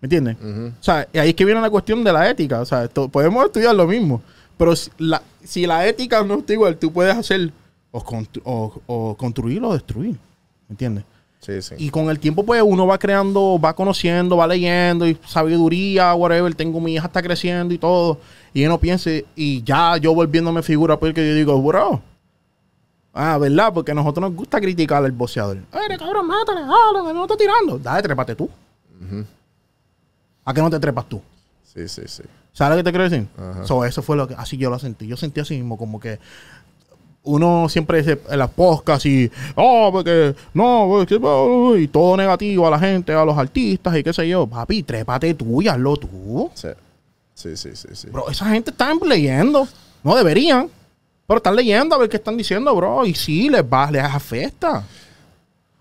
[0.01, 0.37] ¿Me entiendes?
[0.79, 2.61] O sea, y ahí es que viene la cuestión de la ética.
[2.61, 4.21] O sea, podemos estudiar lo mismo.
[4.59, 7.51] Pero si la, si la ética no está igual, tú puedes hacer
[7.91, 10.13] o, constru- o- o construir o destruir.
[10.69, 11.05] ¿Me entiendes?
[11.41, 11.75] Sí, sí.
[11.79, 16.55] Y con el tiempo, pues, uno va creando, va conociendo, va leyendo, y sabiduría, whatever.
[16.55, 18.19] Tengo mi hija está creciendo y todo.
[18.53, 22.01] Y uno piense, y ya yo volviéndome figura, porque yo digo, bro.
[23.19, 23.73] Ah, ¿verdad?
[23.73, 25.57] Porque a nosotros nos gusta criticar al boxeador.
[25.73, 27.79] Eres cabrón, mátale, dale, no está tirando.
[27.79, 28.51] Dale, trépate tú.
[30.45, 31.23] ¿A qué no te trepas tú?
[31.65, 32.23] Sí, sí, sí.
[32.53, 33.27] ¿Sabes lo que te quiero decir?
[33.65, 35.07] So, eso fue lo que, así yo lo sentí.
[35.07, 36.19] Yo sentí así mismo, como que
[37.23, 42.67] uno siempre dice en las podcasts y, oh, porque, no, porque, oh", y todo negativo
[42.67, 44.47] a la gente, a los artistas y qué sé yo.
[44.47, 46.51] Papi, trépate tú y hazlo tú.
[46.55, 46.69] Sí.
[47.35, 48.09] Sí, sí, sí, sí.
[48.11, 49.67] Bro, esa gente está leyendo.
[50.05, 50.69] No deberían.
[51.27, 53.05] Pero están leyendo a ver qué están diciendo, bro.
[53.05, 54.85] Y sí, les va, les afecta.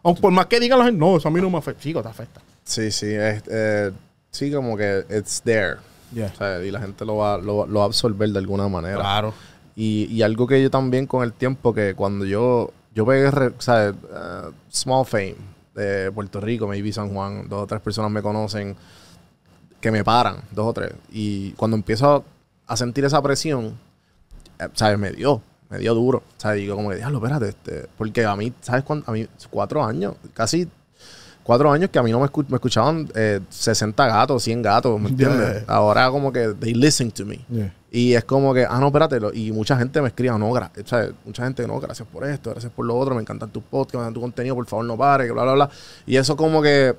[0.04, 1.82] Aunque por más que digan la gente, no, eso a mí no me afecta.
[1.84, 2.42] Sí, te afecta.
[2.64, 3.08] Sí, sí.
[3.14, 3.92] es- eh,
[4.32, 5.76] sí, como que it's there.
[6.16, 8.96] O sea, y la gente lo va, lo, lo va a absorber de alguna manera.
[8.98, 9.34] Claro.
[9.76, 13.30] Y, y algo que yo también con el tiempo, que cuando yo, yo pegué,
[13.60, 13.94] ¿sabes?
[14.04, 15.36] Uh, small fame
[15.76, 18.76] de Puerto Rico, maybe San Juan, dos o tres personas me conocen
[19.82, 20.94] que me paran, dos o tres.
[21.12, 22.24] Y cuando empiezo
[22.66, 23.78] a sentir esa presión,
[24.74, 24.98] ¿sabes?
[25.00, 26.24] Me dio, me dio duro.
[26.38, 26.60] ¿Sabes?
[26.62, 29.10] Digo, como que, diablo, espérate, este, porque a mí, ¿sabes cuánto?
[29.10, 30.68] A mí, cuatro años, casi
[31.44, 35.00] cuatro años que a mí no me, escu- me escuchaban eh, 60 gatos, 100 gatos,
[35.00, 35.64] ¿me entiendes?
[35.66, 35.76] Yeah.
[35.76, 37.40] Ahora como que they listen to me.
[37.50, 37.74] Yeah.
[37.92, 39.20] Y es como que, ah, no, espérate.
[39.36, 42.50] Y mucha gente me escribe, no, gra- o sea, mucha gente, no, gracias por esto,
[42.50, 44.98] gracias por lo otro, me encantan tus podcasts, me encantan tu contenido, por favor no
[44.98, 45.70] pare, bla, bla, bla.
[46.08, 46.96] Y eso como que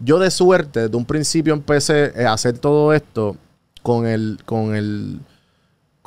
[0.00, 3.36] yo de suerte, desde un principio empecé eh, a hacer todo esto
[3.82, 5.20] con el, con el,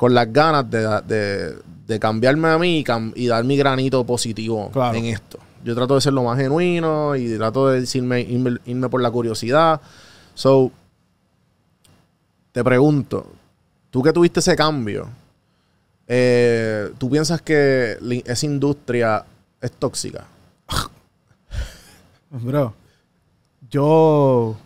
[0.00, 4.02] con las ganas de, de- de cambiarme a mí y, cam- y dar mi granito
[4.06, 4.96] positivo Claro.
[4.96, 5.38] en esto.
[5.62, 9.10] Yo trato de ser lo más genuino y trato de decirme, irme, irme por la
[9.10, 9.78] curiosidad.
[10.34, 10.70] So,
[12.52, 13.26] te pregunto,
[13.90, 15.06] tú que tuviste ese cambio,
[16.08, 19.22] eh, ¿tú piensas que esa industria
[19.60, 20.24] es tóxica?
[22.30, 22.72] Bro,
[23.70, 24.56] yo.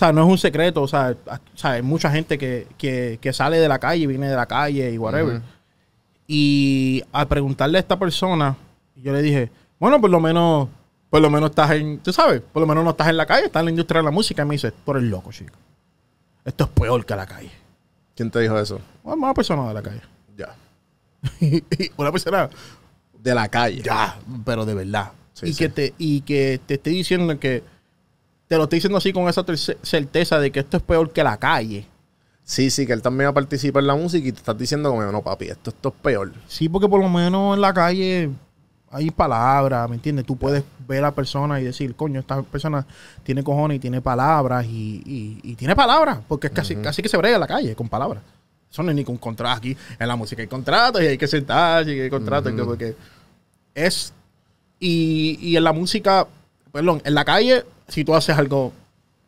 [0.00, 0.80] O sea, no es un secreto.
[0.80, 4.06] O sea, a- o sea, hay mucha gente que, que, que sale de la calle,
[4.06, 5.42] viene de la calle y whatever.
[6.26, 8.56] Y al preguntarle a esta persona,
[8.96, 10.68] yo le dije, bueno, por lo menos,
[11.10, 13.46] por lo menos estás en, tú sabes, por lo menos no estás en la calle,
[13.46, 14.42] estás en la industria de la música.
[14.42, 15.54] Y me dice, tú eres loco, chico.
[16.46, 17.50] Esto es peor que la calle.
[18.16, 18.80] ¿Quién te dijo eso?
[19.02, 20.00] Una persona de la calle.
[20.34, 20.54] Ya.
[21.98, 22.48] Una persona
[23.18, 23.82] De la calle.
[23.82, 25.12] Ya, pero de verdad.
[25.34, 25.58] Sí, y, sí.
[25.58, 27.62] Que te, y que te esté diciendo que
[28.50, 29.44] te lo estoy diciendo así con esa
[29.82, 31.86] certeza de que esto es peor que la calle.
[32.42, 34.90] Sí, sí, que él también va a participar en la música y te estás diciendo
[34.90, 36.32] como, no, papi, esto, esto es peor.
[36.48, 38.28] Sí, porque por lo menos en la calle
[38.90, 40.26] hay palabras, ¿me entiendes?
[40.26, 42.84] Tú puedes ver a la persona y decir, coño, esta persona
[43.22, 47.08] tiene cojones y tiene palabras y, y- y tiene palabras, porque es casi, casi que
[47.08, 48.20] se brega en la calle con palabras.
[48.68, 49.76] Eso no es ni con contratos aquí.
[49.96, 52.50] En la música hay contratos y hay que sentarse y hay contratos.
[52.52, 52.96] que- porque
[53.76, 54.12] es...
[54.80, 56.26] Y, y en la música,
[56.72, 58.72] perdón, en la calle, si tú haces algo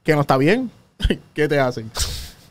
[0.03, 0.71] que no está bien,
[1.35, 1.91] ¿qué te hacen?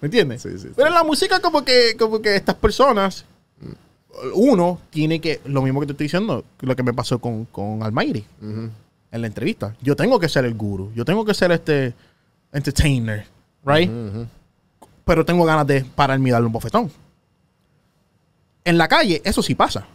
[0.02, 0.42] ¿Me entiendes?
[0.44, 0.70] Sí, sí.
[0.76, 3.26] Pero en la música como que, como que estas personas,
[4.36, 7.82] uno tiene que, lo mismo que te estoy diciendo, lo que me pasó con, con
[7.82, 8.70] Ujú.
[9.12, 9.76] en la entrevista.
[9.82, 11.94] Yo tengo que ser el guru, yo tengo que ser este
[12.52, 13.26] entertainer.
[13.66, 13.90] right?
[15.06, 16.92] Pero tengo ganas de pararme y darle un bofetón.
[18.64, 19.86] En la calle, eso sí pasa.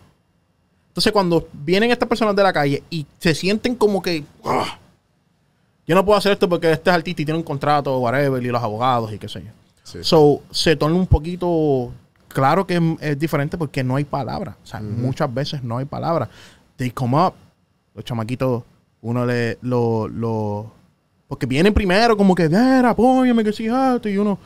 [0.88, 4.24] Entonces, cuando vienen estas personas de la calle y se sienten como que.
[4.44, 4.78] "Ah,
[5.86, 8.48] yo no puedo hacer esto porque este es artista y tiene un contrato, whatever, y
[8.48, 9.50] los abogados y qué sé yo.
[9.84, 9.98] Sí.
[10.02, 11.92] So, se torna un poquito.
[12.28, 14.56] Claro que es, es diferente porque no hay palabra.
[14.62, 16.28] O sea, muchas veces no hay palabra.
[16.76, 17.34] They come up,
[17.94, 18.62] los chamaquitos,
[19.02, 19.58] uno le.
[19.62, 20.72] Lo, lo-
[21.28, 24.38] porque vienen primero como que, ver, apóyame, que sí, esto", y uno.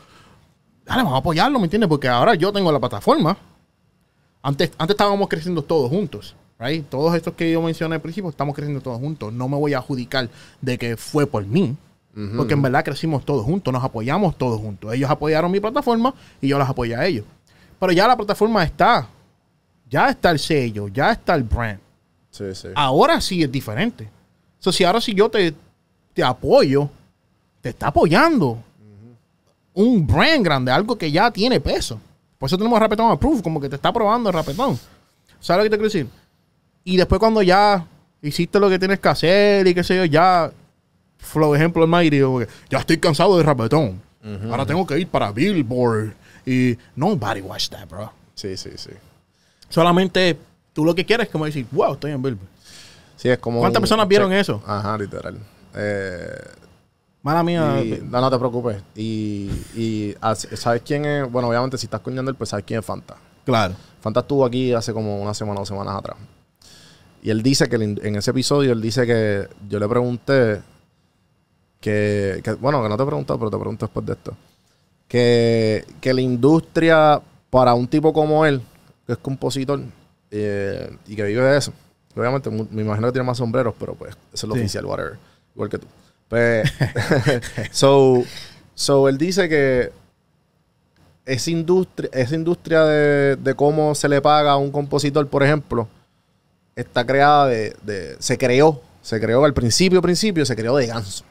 [0.85, 1.89] Dale, vamos a apoyarlo, ¿me entiendes?
[1.89, 3.37] Porque ahora yo tengo la plataforma.
[4.43, 6.87] Antes, antes estábamos creciendo todos juntos, right?
[6.89, 9.33] Todos estos que yo mencioné al principio, estamos creciendo todos juntos.
[9.33, 10.29] No me voy a adjudicar
[10.61, 11.77] de que fue por mí.
[12.37, 14.93] Porque en verdad crecimos todos juntos, nos apoyamos todos juntos.
[14.93, 17.25] Ellos apoyaron mi plataforma y yo las apoyé a ellos.
[17.79, 19.09] Pero ya la plataforma está.
[19.89, 21.79] Ya está el sello, ya está el brand.
[22.31, 22.69] Sí, sí.
[22.75, 24.09] Ahora sí es diferente.
[24.63, 25.55] O si ahora si yo te,
[26.13, 26.91] te apoyo,
[27.63, 28.59] te está apoyando
[29.73, 31.99] un brand grande, algo que ya tiene peso.
[32.39, 34.79] Por eso tenemos Rapetón Approved, como que te está probando el Rapetón.
[35.41, 36.20] ¿Sabes lo que te quiero decir?
[36.91, 37.87] Y después cuando ya
[38.21, 40.51] hiciste lo que tienes que hacer y qué sé yo, ya,
[41.19, 41.89] flow ejemplo el
[42.41, 44.03] que, ya estoy cansado de Rapetón.
[44.51, 46.15] Ahora tengo que ir para Billboard.
[46.45, 48.13] Y nobody watch that, bro.
[48.35, 48.91] Sí, sí, sí.
[49.69, 50.37] Solamente
[50.73, 52.49] tú lo que quieres es como decir, wow, estoy en Billboard.
[53.15, 53.61] Sí, es como.
[53.61, 54.41] ¿Cuántas personas vieron check.
[54.41, 54.61] eso?
[54.67, 55.39] Ajá, literal.
[55.77, 56.43] Eh,
[57.23, 57.81] Mala mía.
[57.85, 58.83] y- no, no te preocupes.
[58.97, 60.17] Y, y
[60.55, 61.31] ¿sabes quién es?
[61.31, 63.15] Bueno, obviamente, si estás coñando, pues sabes quién es Fanta.
[63.45, 63.75] Claro.
[64.01, 66.17] Fanta estuvo aquí hace como una semana o dos semanas atrás.
[67.23, 70.61] Y él dice que el- en ese episodio, él dice que yo le pregunté
[71.81, 74.37] que, que- bueno, que no te he preguntado, pero te pregunto después de esto.
[75.09, 78.63] Que, que la industria, para un tipo como él,
[79.07, 79.81] que es compositor
[80.31, 81.73] eh, y que vive de eso,
[82.15, 84.61] obviamente me imagino que tiene más sombreros, pero pues eso es lo Sí.
[84.61, 85.19] oficial, whatever,
[85.55, 85.87] igual que tú.
[86.29, 86.71] Pues,
[87.73, 88.23] so,
[88.75, 89.91] so, él dice que
[91.27, 95.89] esa industria, esa industria de, de cómo se le paga a un compositor, por ejemplo,
[96.81, 101.25] está creada de, de- se creó, se creó al principio, principio, se creó de ganso.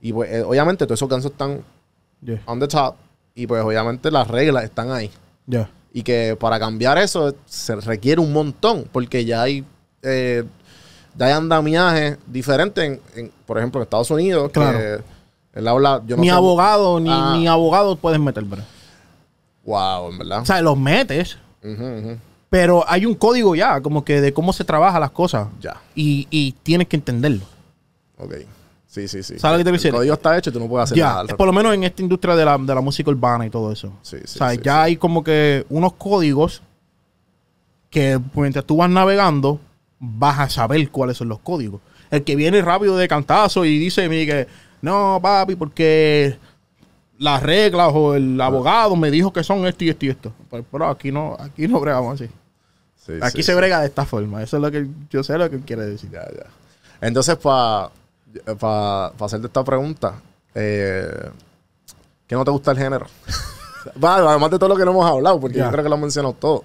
[0.00, 1.62] Y pues, eh, obviamente, todos esos gansos están
[2.22, 2.40] Ya.
[2.46, 2.94] on the top.
[3.34, 5.10] Y pues, obviamente, las reglas están ahí.
[5.46, 5.70] Ya.
[5.92, 9.64] Y que para cambiar eso se requiere un montón, porque ya hay,
[10.02, 10.44] eh,
[11.16, 14.50] ya hay andamiajes diferentes, en, en, por ejemplo, en Estados Unidos.
[14.52, 14.78] Claro.
[14.78, 15.00] Que
[15.58, 17.34] él habla, yo no ni sé- abogado, ni, Ah.
[17.36, 18.62] ni abogado puedes meter, bro.
[19.64, 20.40] Wow, en verdad.
[20.42, 22.16] O sea, los metes, Ujú, ujú.
[22.50, 25.48] Pero hay un código ya, como que de cómo se trabaja las cosas.
[25.60, 25.80] Ya.
[25.94, 27.44] Y, y tienes que entenderlo.
[28.18, 28.34] Ok.
[28.86, 29.38] Sí, sí, sí.
[29.38, 29.88] ¿Sabes lo que te decir?
[29.90, 31.20] El código está hecho y tú no puedes hacer Ya, nada.
[31.20, 33.70] al por lo menos en esta industria de la, de la música urbana y todo
[33.70, 33.92] eso.
[34.02, 34.78] Sí, sí, o sea, sí, ya sí.
[34.80, 36.60] hay como que unos códigos
[37.88, 39.60] que mientras tú vas navegando,
[40.00, 41.80] vas a saber cuáles son los códigos.
[42.10, 44.48] El que viene rápido de cantazo y dice mi que
[44.82, 46.36] no, papi, porque
[47.20, 50.32] las reglas o el abogado me dijo que son esto y esto y esto.
[50.50, 52.30] Pero, pero aquí no, aquí no bregamos así.
[52.96, 53.56] Sí, Aquí sí, se sí.
[53.58, 54.42] brega de esta forma.
[54.42, 56.10] Eso es lo que yo sé lo que quiere decir.
[56.10, 56.46] Ya, ya.
[57.00, 57.90] Entonces, para
[59.20, 60.14] hacerte esta pregunta,
[60.54, 61.30] eh,
[62.26, 63.06] ¿qué no te gusta el género?
[64.04, 65.64] Va, además de todo lo que no hemos hablado, porque Ya.
[65.66, 66.64] yo creo que lo han mencionado todo.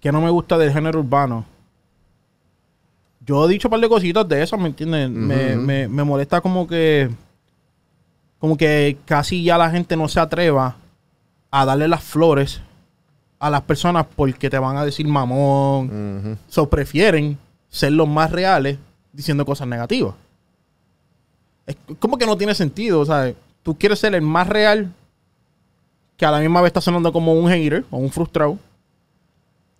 [0.00, 1.44] que no me gusta del género urbano.
[3.24, 5.10] Yo he dicho un par de cositas de eso, ¿me entiendes?
[5.10, 7.10] me, me- me molesta como que.
[8.38, 10.76] Como que casi ya la gente no se atreva
[11.50, 12.60] a darle las flores
[13.38, 16.20] a las personas porque te van a decir mamón.
[16.20, 16.38] Ujú.
[16.48, 18.78] So prefieren ser los más reales
[19.12, 20.14] diciendo cosas negativas.
[21.66, 23.32] Es como que no tiene sentido, o sea,
[23.62, 24.92] tú quieres ser el más real
[26.16, 28.58] que a la misma vez está sonando como un hater o un frustrado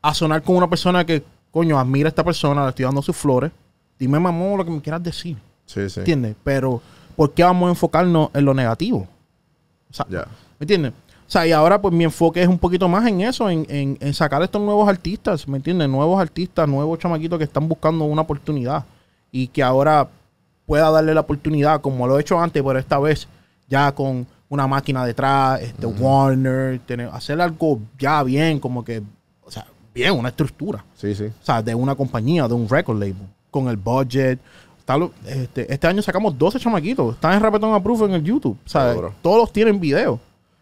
[0.02, 3.16] a sonar como una persona que, coño, admira a esta persona, le estoy dando sus
[3.16, 3.50] flores.
[3.98, 5.36] Dime, mamón, lo que me quieras decir.
[5.64, 6.00] Sí, sí.
[6.00, 6.36] ¿Entiendes?
[6.44, 6.82] Pero,
[7.16, 9.06] ¿por qué vamos a enfocarnos en lo negativo?
[9.90, 10.06] O sea.
[10.08, 10.92] ¿Me entiendes?
[10.92, 13.98] O sea, y ahora pues mi enfoque es un poquito más en eso, en, en-
[14.00, 15.88] en sacar estos nuevos artistas, ¿me entiendes?
[15.88, 18.84] Nuevos artistas, nuevos chamaquitos que están buscando una oportunidad
[19.32, 20.08] y que ahora
[20.66, 23.26] pueda darle la oportunidad, como lo he hecho antes, pero esta vez
[23.68, 29.02] ya con una máquina detrás, este Warner, tener, hacer algo ya bien, como que,
[29.44, 30.84] o sea, bien, una estructura.
[30.94, 31.24] Sí, sí.
[31.24, 34.38] O sea, de una compañía, de un record label, con el budget.
[34.86, 37.14] Tal- este, este año sacamos 12 chamaquitos.
[37.16, 38.56] Están en Rapetón Approved en el YouTube.
[38.64, 39.12] O sea, Seguro.
[39.20, 40.18] todos tienen video.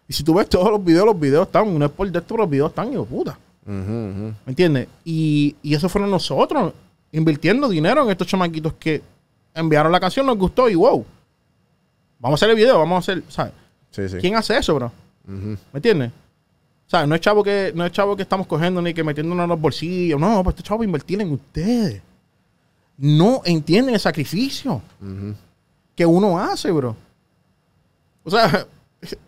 [0.07, 1.77] Y si tú ves todos los videos, los videos están.
[1.79, 3.37] No es por de esto, pero los videos están, de puta.
[3.65, 4.87] ¿Me entiendes?
[5.05, 6.73] Y, y eso fueron nosotros
[7.11, 9.01] invirtiendo dinero en estos chamaquitos que
[9.53, 11.05] enviaron la canción, nos gustó y wow.
[12.19, 13.23] Vamos a hacer el video, vamos a hacer.
[13.29, 13.53] ¿sabes?
[13.91, 14.17] Sí, sí.
[14.17, 14.91] ¿Quién hace eso, bro?
[15.25, 16.09] ¿Me entiendes?
[16.09, 19.43] O sea, no es chavo que, no es chavo que estamos cogiendo ni que metiéndonos
[19.43, 20.19] en los bolsillos.
[20.19, 22.01] No, pues este chavo invertir en ustedes.
[22.97, 24.81] No entienden el sacrificio
[25.95, 26.95] que uno hace, bro.
[28.23, 28.65] O sea,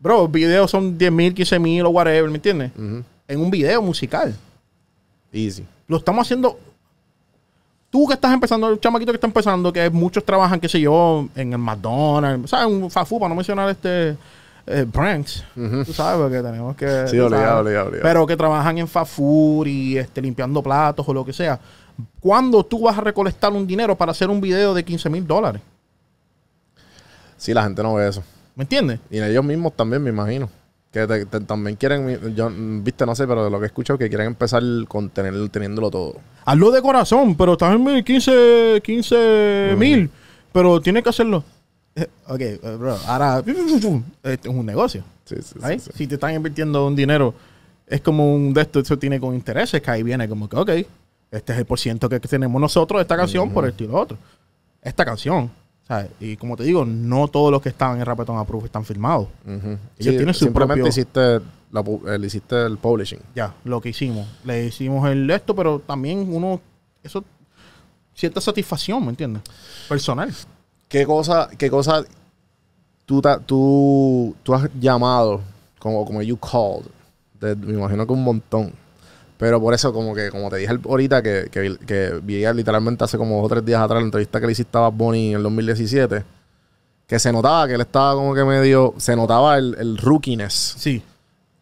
[0.00, 2.72] Bro, videos son 10 mil, 15 mil o whatever, ¿me entiendes?
[3.28, 4.34] En un video musical.
[5.30, 5.64] Easy.
[5.86, 6.58] Lo estamos haciendo.
[7.90, 11.28] Tú que estás empezando, el chamaquito que está empezando, que muchos trabajan, qué sé yo,
[11.34, 12.66] en el McDonald's, ¿sabes?
[12.66, 14.16] Un fast para no mencionar este
[14.66, 15.44] eh, Branks.
[15.54, 17.08] Tú sabes, porque tenemos que.
[17.08, 17.90] Sí, obligado, obligado.
[18.00, 21.60] Pero que trabajan en fast food y este, limpiando platos o lo que sea.
[22.20, 25.62] ¿Cuándo tú vas a recolectar un dinero para hacer un video de 15 mil dólares?
[27.36, 28.22] Sí, la gente no ve eso.
[28.54, 29.00] ¿Me entiendes?
[29.10, 30.48] Y ellos mismos también, me imagino.
[30.92, 32.50] Que te- te- también quieren, yo,
[32.82, 35.90] viste, no sé, pero de lo que he escuchado, que quieren empezar con tener, teniéndolo
[35.90, 36.16] todo.
[36.44, 40.10] Hazlo de corazón, pero estás en mil, 15 15 mil.
[40.52, 41.44] Pero tienes que hacerlo.
[41.94, 43.38] Eh, Ok, eh, bro, ahora
[44.24, 45.04] este es un negocio.
[45.24, 45.80] Sí, sí, sí, ¿right?
[45.80, 45.90] sí.
[45.94, 47.34] Si te están invirtiendo un dinero,
[47.86, 50.70] es como un de estos, eso tiene con intereses, que ahí viene como que, ok,
[51.30, 54.18] este es el porciento que tenemos nosotros de esta canción por esto y lo otro.
[54.82, 55.50] Esta canción,
[55.86, 56.10] ¿sabes?
[56.20, 59.28] Y como te digo, no todos los que estaban en Rapetón Approved están firmados.
[59.46, 59.78] Ellos
[60.16, 63.20] tienen su simplemente propio- hiciste, la el, hiciste el publishing.
[63.34, 64.26] Ya, lo que hicimos.
[64.44, 66.60] Le hicimos el esto, pero también uno,
[67.02, 67.22] eso,
[68.14, 69.42] cierta satisfacción, ¿me entiendes?
[69.88, 70.34] Personal.
[70.88, 72.02] ¿Qué cosa, qué cosa
[73.06, 75.40] tú, ta- tú, tú has llamado
[75.78, 76.86] como, como you called?
[77.40, 78.72] De- me imagino que un montón.
[79.40, 83.02] Pero por eso, como que, como te dije ahorita, que, que, vi- que vi literalmente
[83.04, 85.30] hace como dos o tres días atrás la entrevista que le hiciste a Bad Bunny
[85.30, 86.22] en el 2017,
[87.06, 90.74] que se notaba que él estaba como que medio, se notaba el, el rookiness.
[90.76, 91.02] Sí.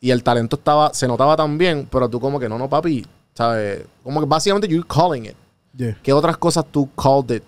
[0.00, 3.84] Y el talento estaba, se notaba también, pero tú como que no, no, papi, ¿sabes?
[4.02, 5.36] Como que básicamente you're calling it.
[5.76, 5.96] Yeah.
[6.02, 7.44] ¿Qué otras cosas tú called it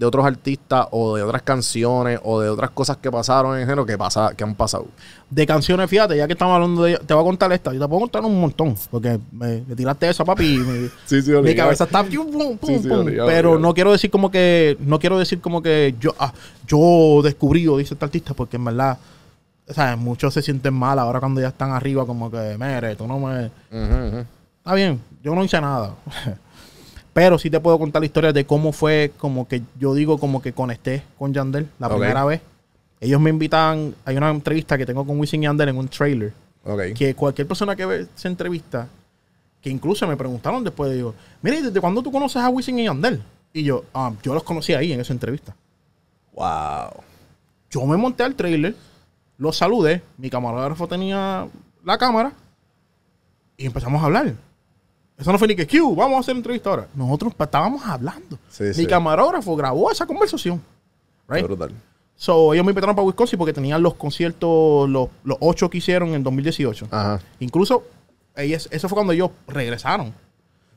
[0.00, 3.84] de otros artistas o de otras canciones o de otras cosas que pasaron en género
[3.84, 4.86] que, pasa, que han pasado?
[5.28, 7.72] De canciones, fíjate, ya que estamos hablando de te voy a contar esta.
[7.74, 10.54] Yo te puedo contar un montón, porque me, me tiraste esa, papi.
[10.54, 13.58] y me- Sí, sí, mi cabeza está pum, pum, pum, Sí, obligado, pero obligado.
[13.58, 16.32] no quiero decir como que no quiero decir como que yo ah,
[16.66, 18.96] yo descubrí o dice este artista porque en verdad
[19.68, 23.06] o sea, muchos se sienten mal ahora cuando ya están arriba como que mere tú
[23.06, 23.50] no me
[24.58, 25.94] está bien yo no hice nada
[27.12, 30.40] pero sí te puedo contar la historia de cómo fue como que yo digo como
[30.42, 31.94] que conecté con Yandel la Ok.
[31.94, 32.40] primera vez
[33.00, 36.32] ellos me invitan hay una entrevista que tengo con Wisin y Yandel en un trailer
[36.64, 36.80] Ok.
[36.94, 38.86] que cualquier persona que ve esa entrevista,
[39.62, 43.22] que incluso me preguntaron después, digo, mire, ¿desde cuándo tú conoces a Wisin y Yandel?
[43.54, 45.56] Y yo, ah, yo los conocí ahí en esa entrevista.
[46.34, 47.02] Wow.
[47.70, 48.74] Yo me monté al trailer,
[49.38, 51.48] los saludé, mi camarógrafo tenía
[51.82, 52.32] la cámara
[53.56, 54.34] y empezamos a hablar.
[55.20, 56.88] Eso no fue ni que Q, vamos a hacer entrevista ahora.
[56.94, 58.38] Nosotros estábamos hablando.
[58.48, 58.86] Sí, mi sí.
[58.86, 60.62] camarógrafo grabó esa conversación.
[61.28, 61.44] Right?
[61.44, 61.72] brutal.
[62.16, 66.14] So, ellos me invitaron para Wisconsin porque tenían los conciertos, los, los ocho que hicieron
[66.14, 66.88] en 2018.
[66.90, 67.20] Ajá.
[67.38, 67.84] Incluso,
[68.34, 70.12] ellas, eso fue cuando ellos regresaron.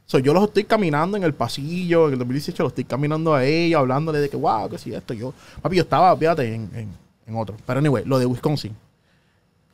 [0.06, 3.46] So, yo los estoy caminando en el pasillo, en el 2018 los estoy caminando a
[3.46, 5.14] ellos, hablándole de que, wow, que sí, esto.
[5.14, 6.90] Yo, papi, yo estaba, fíjate, en, en,
[7.26, 7.56] en otro.
[7.66, 8.76] Pero anyway, lo de Wisconsin.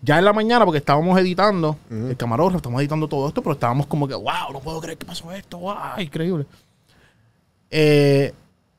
[0.01, 3.85] Ya en la mañana, porque estábamos editando, el camarógrafo, estamos editando todo esto, pero estábamos
[3.85, 6.45] como que, wow, no puedo creer que pasó esto, wow, increíble.
[7.69, 8.33] Eh,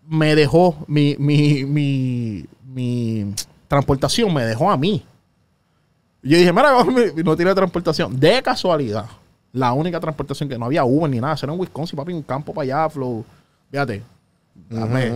[0.08, 3.34] me dejó mi, mi, mi, mi
[3.68, 5.04] transportación, me dejó a mí.
[6.22, 6.72] Yo dije, mira,
[7.24, 8.18] no tiene transportación.
[8.18, 9.06] De casualidad,
[9.52, 12.52] la única transportación que no había Uber ni nada, era en Wisconsin, papi, un campo
[12.54, 13.24] para allá, flow.
[13.70, 14.02] Fíjate.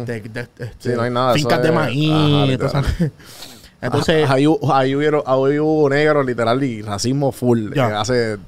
[0.04, 2.60] de- Sí, no hay nada, eso Fincas de maíz.
[2.62, 2.84] ajá,
[3.84, 7.72] entonces, entonces ahí, ahí, hubieron, ahí hubo negros literal y racismo full.
[7.72, 8.38] Eh, hace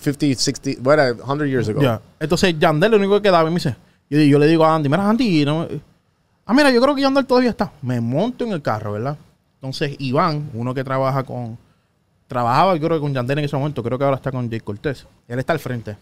[0.00, 1.80] 50, 60, bueno, 100 years ago.
[2.20, 3.76] Entonces, Yandel lo único que quedaba y me dice,
[4.10, 5.66] yo, yo le digo a Andy, mira, Andy, no
[6.46, 7.72] ah, mira, yo creo que Yandel todavía está.
[7.82, 9.16] Me monto en el carro, ¿verdad?
[9.56, 11.58] Entonces, Iván, uno que trabaja con,
[12.28, 14.60] trabajaba, yo creo que con Yandel en ese momento, creo que ahora está con Jay
[14.60, 15.06] Cortés.
[15.28, 15.96] Él está al frente.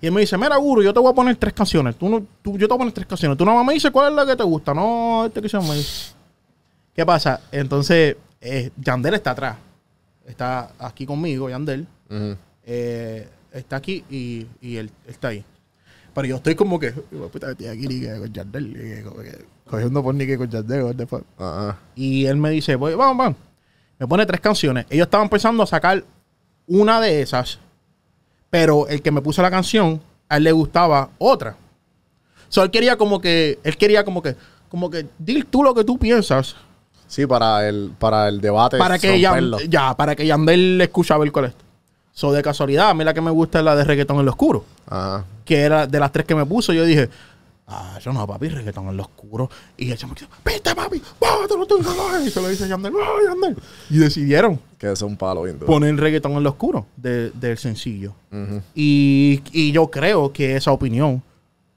[0.00, 1.96] Y él me dice, mira, Guru, yo te voy a poner tres canciones.
[1.96, 3.36] Tú no, tú- yo te voy a poner tres canciones.
[3.38, 4.74] Tú nada más me dices cuál es la que te gusta.
[4.74, 6.12] No, esta canción me dice.
[6.96, 7.42] ¿Qué pasa?
[7.52, 9.56] Entonces, eh, Yandel está atrás.
[10.26, 11.86] Está aquí conmigo, Yandel
[12.64, 15.44] eh, está aquí y, y él, él está ahí.
[16.14, 18.74] Pero yo estoy como que, "Hijo de puta, estoy aquí ni que con Yandel, ni
[18.78, 21.22] que como que cogiendo por ni que con Yandel, what the fuck".
[21.38, 21.78] Ajá.
[21.94, 23.38] Y él me dice, voy, vamos, vamos.
[23.98, 24.86] Me pone tres canciones.
[24.88, 26.02] Ellos estaban pensando a sacar
[26.66, 27.58] una de esas,
[28.48, 31.56] pero el que me puso la canción, a él le gustaba otra.
[32.48, 34.34] So, él quería como que, él quería como que,
[34.70, 36.56] como que, di tú lo que tú piensas
[37.08, 38.78] Sí, para el, para el debate.
[38.78, 39.58] para que romperlo.
[39.60, 41.64] Yan- ya, para que Yandel escuchaba el colecto.
[42.12, 44.30] So, de casualidad, a mí la que me gusta es la de reggaetón en lo
[44.30, 44.64] oscuro.
[44.88, 45.24] Ajá.
[45.44, 47.08] Que era de las tres que me puso, yo dije,
[47.68, 49.50] ah, yo no, papi, reggaetón en lo oscuro.
[49.76, 51.78] Y el chamaquito, viste, papi, bájatelo tú,
[52.24, 53.56] y se lo dice Yandel, "Ah, Yandel.
[53.90, 58.14] Y decidieron Que es un palo bien poner reggaetón en lo oscuro de- del sencillo.
[58.74, 61.22] Y, y yo creo que esa opinión,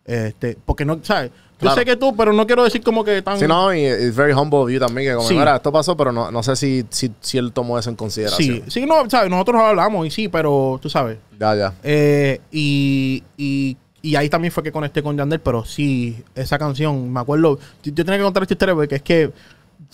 [0.05, 1.31] este, porque no, ¿sabes?
[1.59, 1.75] Claro.
[1.75, 3.37] Yo sé que tú, pero no quiero decir como que tan...
[3.37, 5.35] Sí, no, y es very humble of you también, que como, Sí.
[5.35, 8.61] mira, esto pasó, pero no, no sé si, si, si él tomó eso en consideración.
[8.63, 9.29] sí, sí, no, ¿sabes?
[9.29, 11.17] Nosotros hablamos y sí, pero tú sabes.
[11.37, 11.73] Ya, ya.
[11.83, 17.11] Eh, y, y, y ahí también fue que conecté con Yandel, pero sí, esa canción,
[17.11, 19.31] me acuerdo, yo, yo tenía que contar esta historia porque es que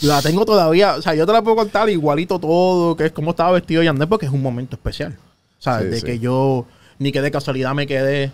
[0.02, 3.32] la tengo todavía, o sea, yo te la puedo contar igualito todo, que es como
[3.32, 5.18] estaba vestido Yandel, porque es un momento especial.
[5.58, 5.86] ¿Sabes?
[5.86, 6.06] Sí, de sí.
[6.06, 6.68] que yo
[7.00, 8.32] ni que de casualidad me quedé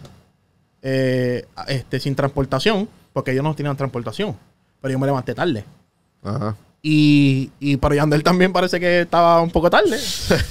[0.82, 4.36] eh, este, sin transportación, porque ellos no tenían transportación,
[4.82, 5.64] pero yo me levanté tarde.
[6.24, 6.56] Ajá.
[6.84, 9.98] Y, y para Yandel también parece que estaba un poco tarde.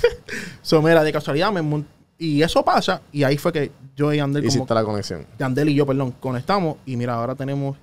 [0.62, 1.84] so, mira, de casualidad me
[2.18, 3.02] Y eso pasa.
[3.12, 5.26] Y ahí fue que yo y Yandel, como, Hiciste la conexión.
[5.38, 6.76] Yandel y yo, perdón, conectamos.
[6.86, 7.76] Y mira, ahora tenemos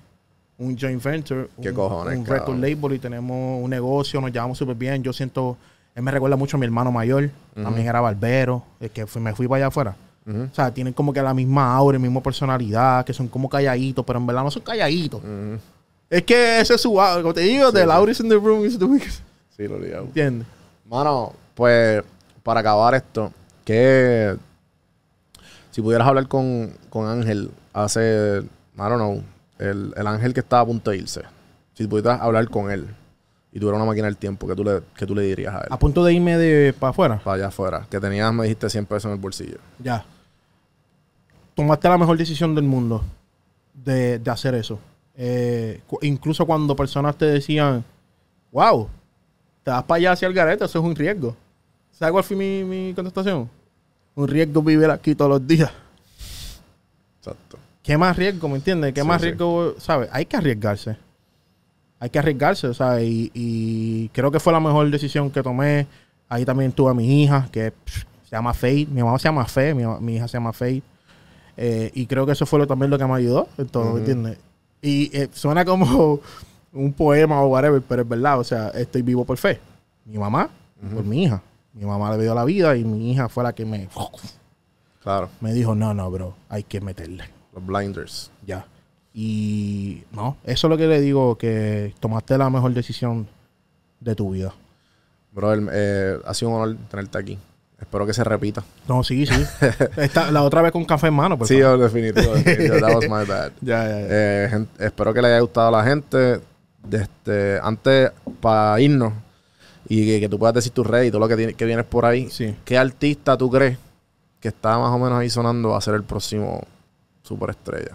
[0.56, 1.48] un joint venture.
[1.60, 4.20] ¿Qué un, cojones, Un record label y tenemos un negocio.
[4.20, 5.02] Nos llevamos súper bien.
[5.02, 5.56] Yo siento...
[5.94, 7.28] Él me recuerda mucho a mi hermano mayor.
[7.54, 8.62] También era barbero.
[8.80, 9.96] El que fui- me fui para allá afuera.
[10.28, 14.04] O sea, tienen como que la misma aura, la misma personalidad, que son como calladitos,
[14.04, 15.22] pero en verdad no son calladitos.
[16.10, 17.22] Es que ese es su aura.
[17.22, 18.10] Como te digo, the sí.
[18.10, 19.22] is in the room is the weakest.
[19.56, 19.98] Sí, lo digo.
[19.98, 20.46] ¿Entiendes?
[20.84, 22.02] Mano, pues
[22.42, 23.32] para acabar esto,
[23.64, 24.36] que
[25.70, 29.22] si pudieras hablar con, con Ángel hace, I don't know,
[29.58, 31.22] el, el Ángel que estaba a punto de irse,
[31.74, 32.88] si pudieras hablar con él
[33.52, 35.66] y tuviera una máquina del tiempo, ¿qué tú le, qué tú le dirías a él?
[35.70, 37.20] A punto de irme de para afuera.
[37.22, 39.58] Para allá afuera, que tenías, me dijiste, 100 pesos en el bolsillo.
[39.78, 40.04] Ya.
[41.58, 43.02] Tomaste la mejor decisión del mundo
[43.74, 44.78] de, de hacer eso.
[45.16, 47.82] Eh, incluso cuando personas te decían,
[48.52, 48.88] wow,
[49.64, 51.34] te vas para allá hacia el garete, eso es un riesgo.
[51.90, 53.50] ¿Sabes cuál fue mi, mi contestación?
[54.14, 55.72] Un riesgo vivir aquí todos los días.
[57.18, 57.58] Exacto.
[57.82, 58.94] ¿Qué más riesgo, me entiendes?
[58.94, 59.26] ¿Qué Sí, más sí.
[59.26, 60.08] riesgo, sabes?
[60.12, 60.96] Hay que arriesgarse.
[61.98, 63.02] Hay que arriesgarse, ¿sabes?
[63.04, 65.88] Y, y creo que fue la mejor decisión que tomé.
[66.28, 68.88] Ahí también tuve a mi hija, que pff, se llama Faith.
[68.90, 70.84] Mi mamá se llama Fe, mi, mi hija se llama Faith.
[71.60, 73.98] Eh, y creo que eso fue lo, también lo que me ayudó en todo, ¿me
[73.98, 74.38] entiendes?
[74.80, 76.20] Y eh, suena como
[76.72, 78.38] un poema o whatever, pero es verdad.
[78.38, 79.58] O sea, estoy vivo por fe.
[80.04, 80.48] Mi mamá,
[80.94, 81.42] por mi hija.
[81.74, 83.88] Mi mamá le dio la vida y mi hija fue la que me,
[85.02, 87.24] Claro, me dijo, no, no, bro, hay que meterle.
[87.52, 88.30] los blinders.
[88.46, 88.64] Ya.
[89.12, 93.26] Y no, eso es lo que le digo, que tomaste la mejor decisión
[93.98, 94.54] de tu vida.
[95.32, 97.38] Brother, eh, ha sido un honor tenerte aquí.
[97.80, 98.62] Espero que se repita.
[98.88, 99.34] No, sí, sí.
[99.96, 101.78] Esta- la otra vez con café en mano, por sí, favor.
[101.78, 102.34] definitivo.
[102.34, 102.76] definitivo.
[102.80, 103.52] That was my bad.
[103.60, 104.06] Ya, ya, ya.
[104.10, 106.40] Eh, espero que le haya gustado a la gente.
[106.90, 108.10] Este, antes,
[108.40, 109.12] para irnos
[109.88, 111.84] y que, que tú puedas decir tus redes y todo lo que, tiene- que vienes
[111.86, 112.54] por ahí, Sí.
[112.64, 113.78] ¿qué artista tú crees
[114.40, 116.60] que está más o menos ahí sonando va a ser el próximo
[117.22, 117.92] superestrella?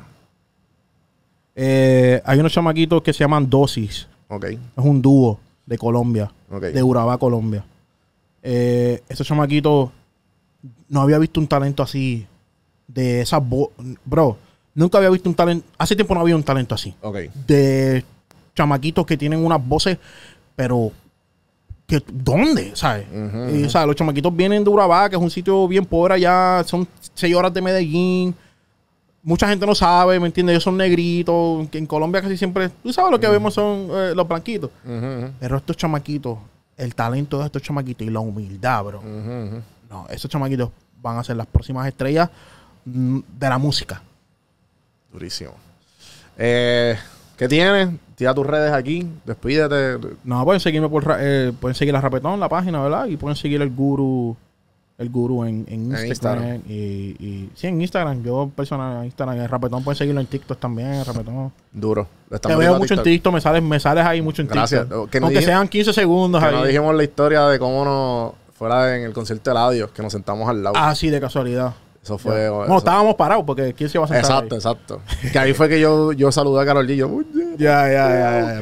[1.55, 4.07] Eh, hay unos chamaquitos que se llaman Dosis.
[4.27, 6.61] Ok, Es un dúo de Colombia, ok.
[6.63, 7.63] de Urabá, Colombia.
[8.43, 9.89] Eh, esos chamaquitos,
[10.89, 12.27] no había visto un talento así,
[12.87, 13.71] de esas vo-
[14.05, 14.37] Bro,
[14.75, 15.65] nunca había visto un talento.
[15.77, 16.93] Hace tiempo no había un talento así.
[17.01, 17.17] Ok,
[17.47, 18.03] de
[18.55, 19.97] chamaquitos que tienen unas voces,
[20.55, 20.91] pero
[21.87, 22.75] que ¿dónde?
[22.75, 23.05] ¿Sabes?
[23.09, 26.15] Ujú, Y, o sea, los chamaquitos vienen de Urabá, que es un sitio bien pobre
[26.15, 28.35] allá, son seis horas de Medellín.
[29.25, 30.53] Mucha gente no sabe, ¿me entiendes?
[30.53, 31.65] Ellos son negritos.
[31.73, 34.69] en Colombia casi siempre, tú sabes, lo que vemos son eh, los blanquitos.
[35.39, 36.37] Pero estos chamaquitos,
[36.77, 39.01] el talento de estos chamaquitos y la humildad, bro.
[39.89, 40.69] No, esos chamaquitos
[41.01, 42.29] van a ser las próximas estrellas
[42.85, 44.01] mm, de la música.
[45.11, 45.53] Durísimo.
[46.37, 46.97] Eh,
[47.37, 47.89] ¿Qué tienes?
[48.15, 49.07] Tira tus redes aquí.
[49.25, 49.99] Despídete.
[50.23, 53.07] No, pueden seguirme por eh, pueden seguir la Rapetón, la página, ¿verdad?
[53.07, 54.35] Y pueden seguir el guru,
[55.03, 56.07] el guru en, en Instagram.
[56.07, 56.61] Instagram.
[56.67, 56.73] Y,
[57.19, 60.93] y sí, en Instagram, yo personal en Instagram, el Rapetón pueden seguirlo en TikTok también,
[60.93, 61.51] el Rapetón.
[61.71, 62.07] Duro.
[62.41, 63.03] Te veo mucho en TikTok.
[63.03, 64.81] TikTok, me sales, me sales ahí mucho en Gracias.
[64.83, 65.13] TikTok.
[65.15, 66.55] No Aunque sean 15 segundos Que ahí.
[66.55, 70.11] no dijimos la historia de cómo nos fuera en el concierto de Ladio, que nos
[70.13, 70.75] sentamos al lado.
[70.77, 71.73] Ah, sí, de casualidad.
[72.03, 72.47] Eso fue.
[72.47, 75.01] no, eso- estábamos parados porque ¿quién se iba a sentar Exacto, exacto.
[75.31, 76.95] Que ahí fue que yo, yo saludé a Carol G.
[76.95, 77.21] yo?
[77.57, 78.61] Ya, ya, ya,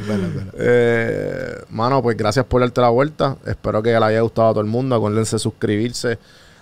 [0.58, 3.36] Eh, mano, pues gracias por darte la vuelta.
[3.46, 4.94] Espero que le haya gustado a todo el mundo.
[4.94, 6.18] Acuérdense de suscribirse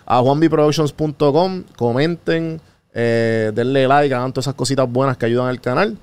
[0.06, 1.64] a juanbiproductions.com.
[1.76, 2.60] Comenten,
[2.94, 5.98] eh, denle like, hagan todas esas cositas buenas que ayudan al canal.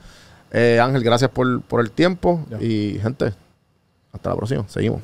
[0.51, 2.45] Eh, Ángel, gracias por, por el tiempo.
[2.51, 2.57] Ya.
[2.61, 3.33] Y gente,
[4.13, 4.63] hasta la próxima.
[4.67, 5.01] Seguimos.